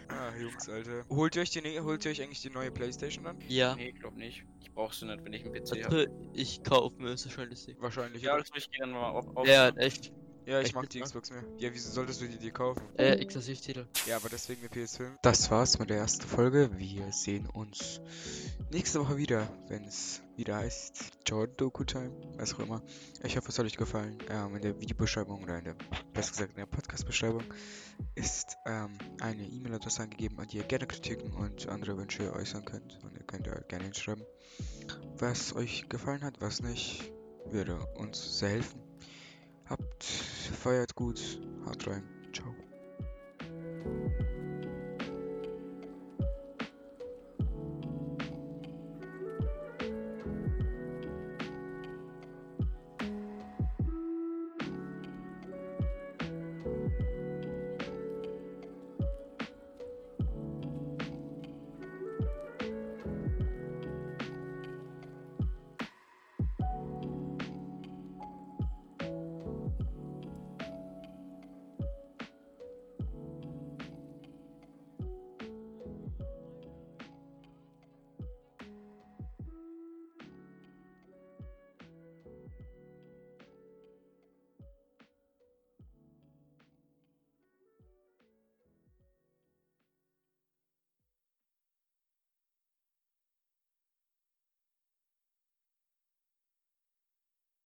ah, 0.09 0.37
Jungs, 0.39 0.69
Alter. 0.69 1.03
Holt 1.09 1.35
ihr 1.35 1.41
euch, 1.41 1.49
die, 1.49 1.61
ne- 1.61 1.81
holt 1.81 2.05
ihr 2.05 2.11
euch 2.11 2.21
eigentlich 2.21 2.41
die 2.41 2.51
neue 2.51 2.71
Playstation 2.71 3.23
dann? 3.23 3.39
Ja. 3.47 3.75
Nee, 3.75 3.91
glaub 3.93 4.15
nicht. 4.15 4.43
Ich 4.61 4.71
brauch 4.71 4.93
sie 4.93 5.05
nicht, 5.05 5.25
wenn 5.25 5.33
ich 5.33 5.43
einen 5.45 5.53
PC 5.53 5.83
habe. 5.83 6.07
Ich 6.33 6.63
kaufe 6.63 7.01
mir 7.01 7.09
wahrscheinlich 7.09 7.59
sie. 7.59 7.75
Wahrscheinlich. 7.79 8.21
Ja, 8.21 8.33
also 8.33 8.53
ich 8.55 8.69
gehe 8.69 8.81
dann 8.81 8.91
mal 8.91 9.09
auf. 9.09 9.35
auf 9.35 9.47
Ja, 9.47 9.69
echt. 9.69 10.13
Ja, 10.45 10.59
ich 10.59 10.67
echt 10.67 10.75
mag 10.75 10.89
die? 10.89 11.01
Xbox 11.01 11.29
mehr. 11.29 11.43
Ja, 11.57 11.69
wieso 11.71 11.91
solltest 11.91 12.21
du 12.21 12.27
die 12.27 12.37
dir 12.37 12.51
kaufen? 12.51 12.81
Äh, 12.97 13.13
Exklusivtitel. 13.13 13.85
Ja, 14.07 14.15
aber 14.17 14.29
deswegen 14.29 14.61
eine 14.61 14.69
PS5. 14.69 15.17
Das 15.21 15.51
war's 15.51 15.77
mit 15.77 15.89
der 15.89 15.97
ersten 15.97 16.27
Folge. 16.27 16.71
Wir 16.77 17.11
sehen 17.11 17.47
uns 17.47 18.01
nächste 18.71 18.99
Woche 18.99 19.17
wieder, 19.17 19.47
wenn 19.67 19.83
es 19.85 20.21
wieder 20.35 20.57
heißt 20.57 21.11
Jordan 21.27 21.55
Doku 21.57 21.83
Time, 21.83 22.11
was 22.37 22.55
auch 22.55 22.59
immer. 22.59 22.81
Ich 23.23 23.37
hoffe, 23.37 23.49
es 23.49 23.59
hat 23.59 23.65
euch 23.65 23.77
gefallen. 23.77 24.17
Ähm, 24.29 24.55
in 24.55 24.61
der 24.61 24.79
Videobeschreibung 24.79 25.43
oder 25.43 25.59
in 25.59 25.65
der, 25.65 25.75
besser 26.13 26.31
gesagt 26.31 26.51
in 26.51 26.57
der 26.57 26.65
Podcast-Beschreibung 26.65 27.43
ist 28.15 28.57
ähm, 28.65 28.97
eine 29.19 29.43
E-Mail-Adresse 29.43 30.01
angegeben, 30.01 30.39
an 30.39 30.47
die 30.47 30.57
ihr 30.57 30.63
gerne 30.63 30.87
Kritiken 30.87 31.31
und 31.33 31.67
andere 31.69 31.97
Wünsche 31.97 32.33
äußern 32.33 32.65
könnt. 32.65 32.99
Und 33.03 33.15
ihr 33.15 33.23
könnt 33.23 33.45
da 33.45 33.53
gerne 33.67 33.83
hinschreiben, 33.85 34.23
was 35.17 35.55
euch 35.55 35.87
gefallen 35.87 36.23
hat, 36.23 36.41
was 36.41 36.61
nicht. 36.61 37.11
Würde 37.45 37.75
uns 37.95 38.39
sehr 38.39 38.49
helfen. 38.49 38.80
Habt, 39.71 40.03
feiert 40.03 40.93
gut, 40.95 41.39
haut 41.65 41.87
rein. 41.87 42.03
Ciao. 42.33 42.53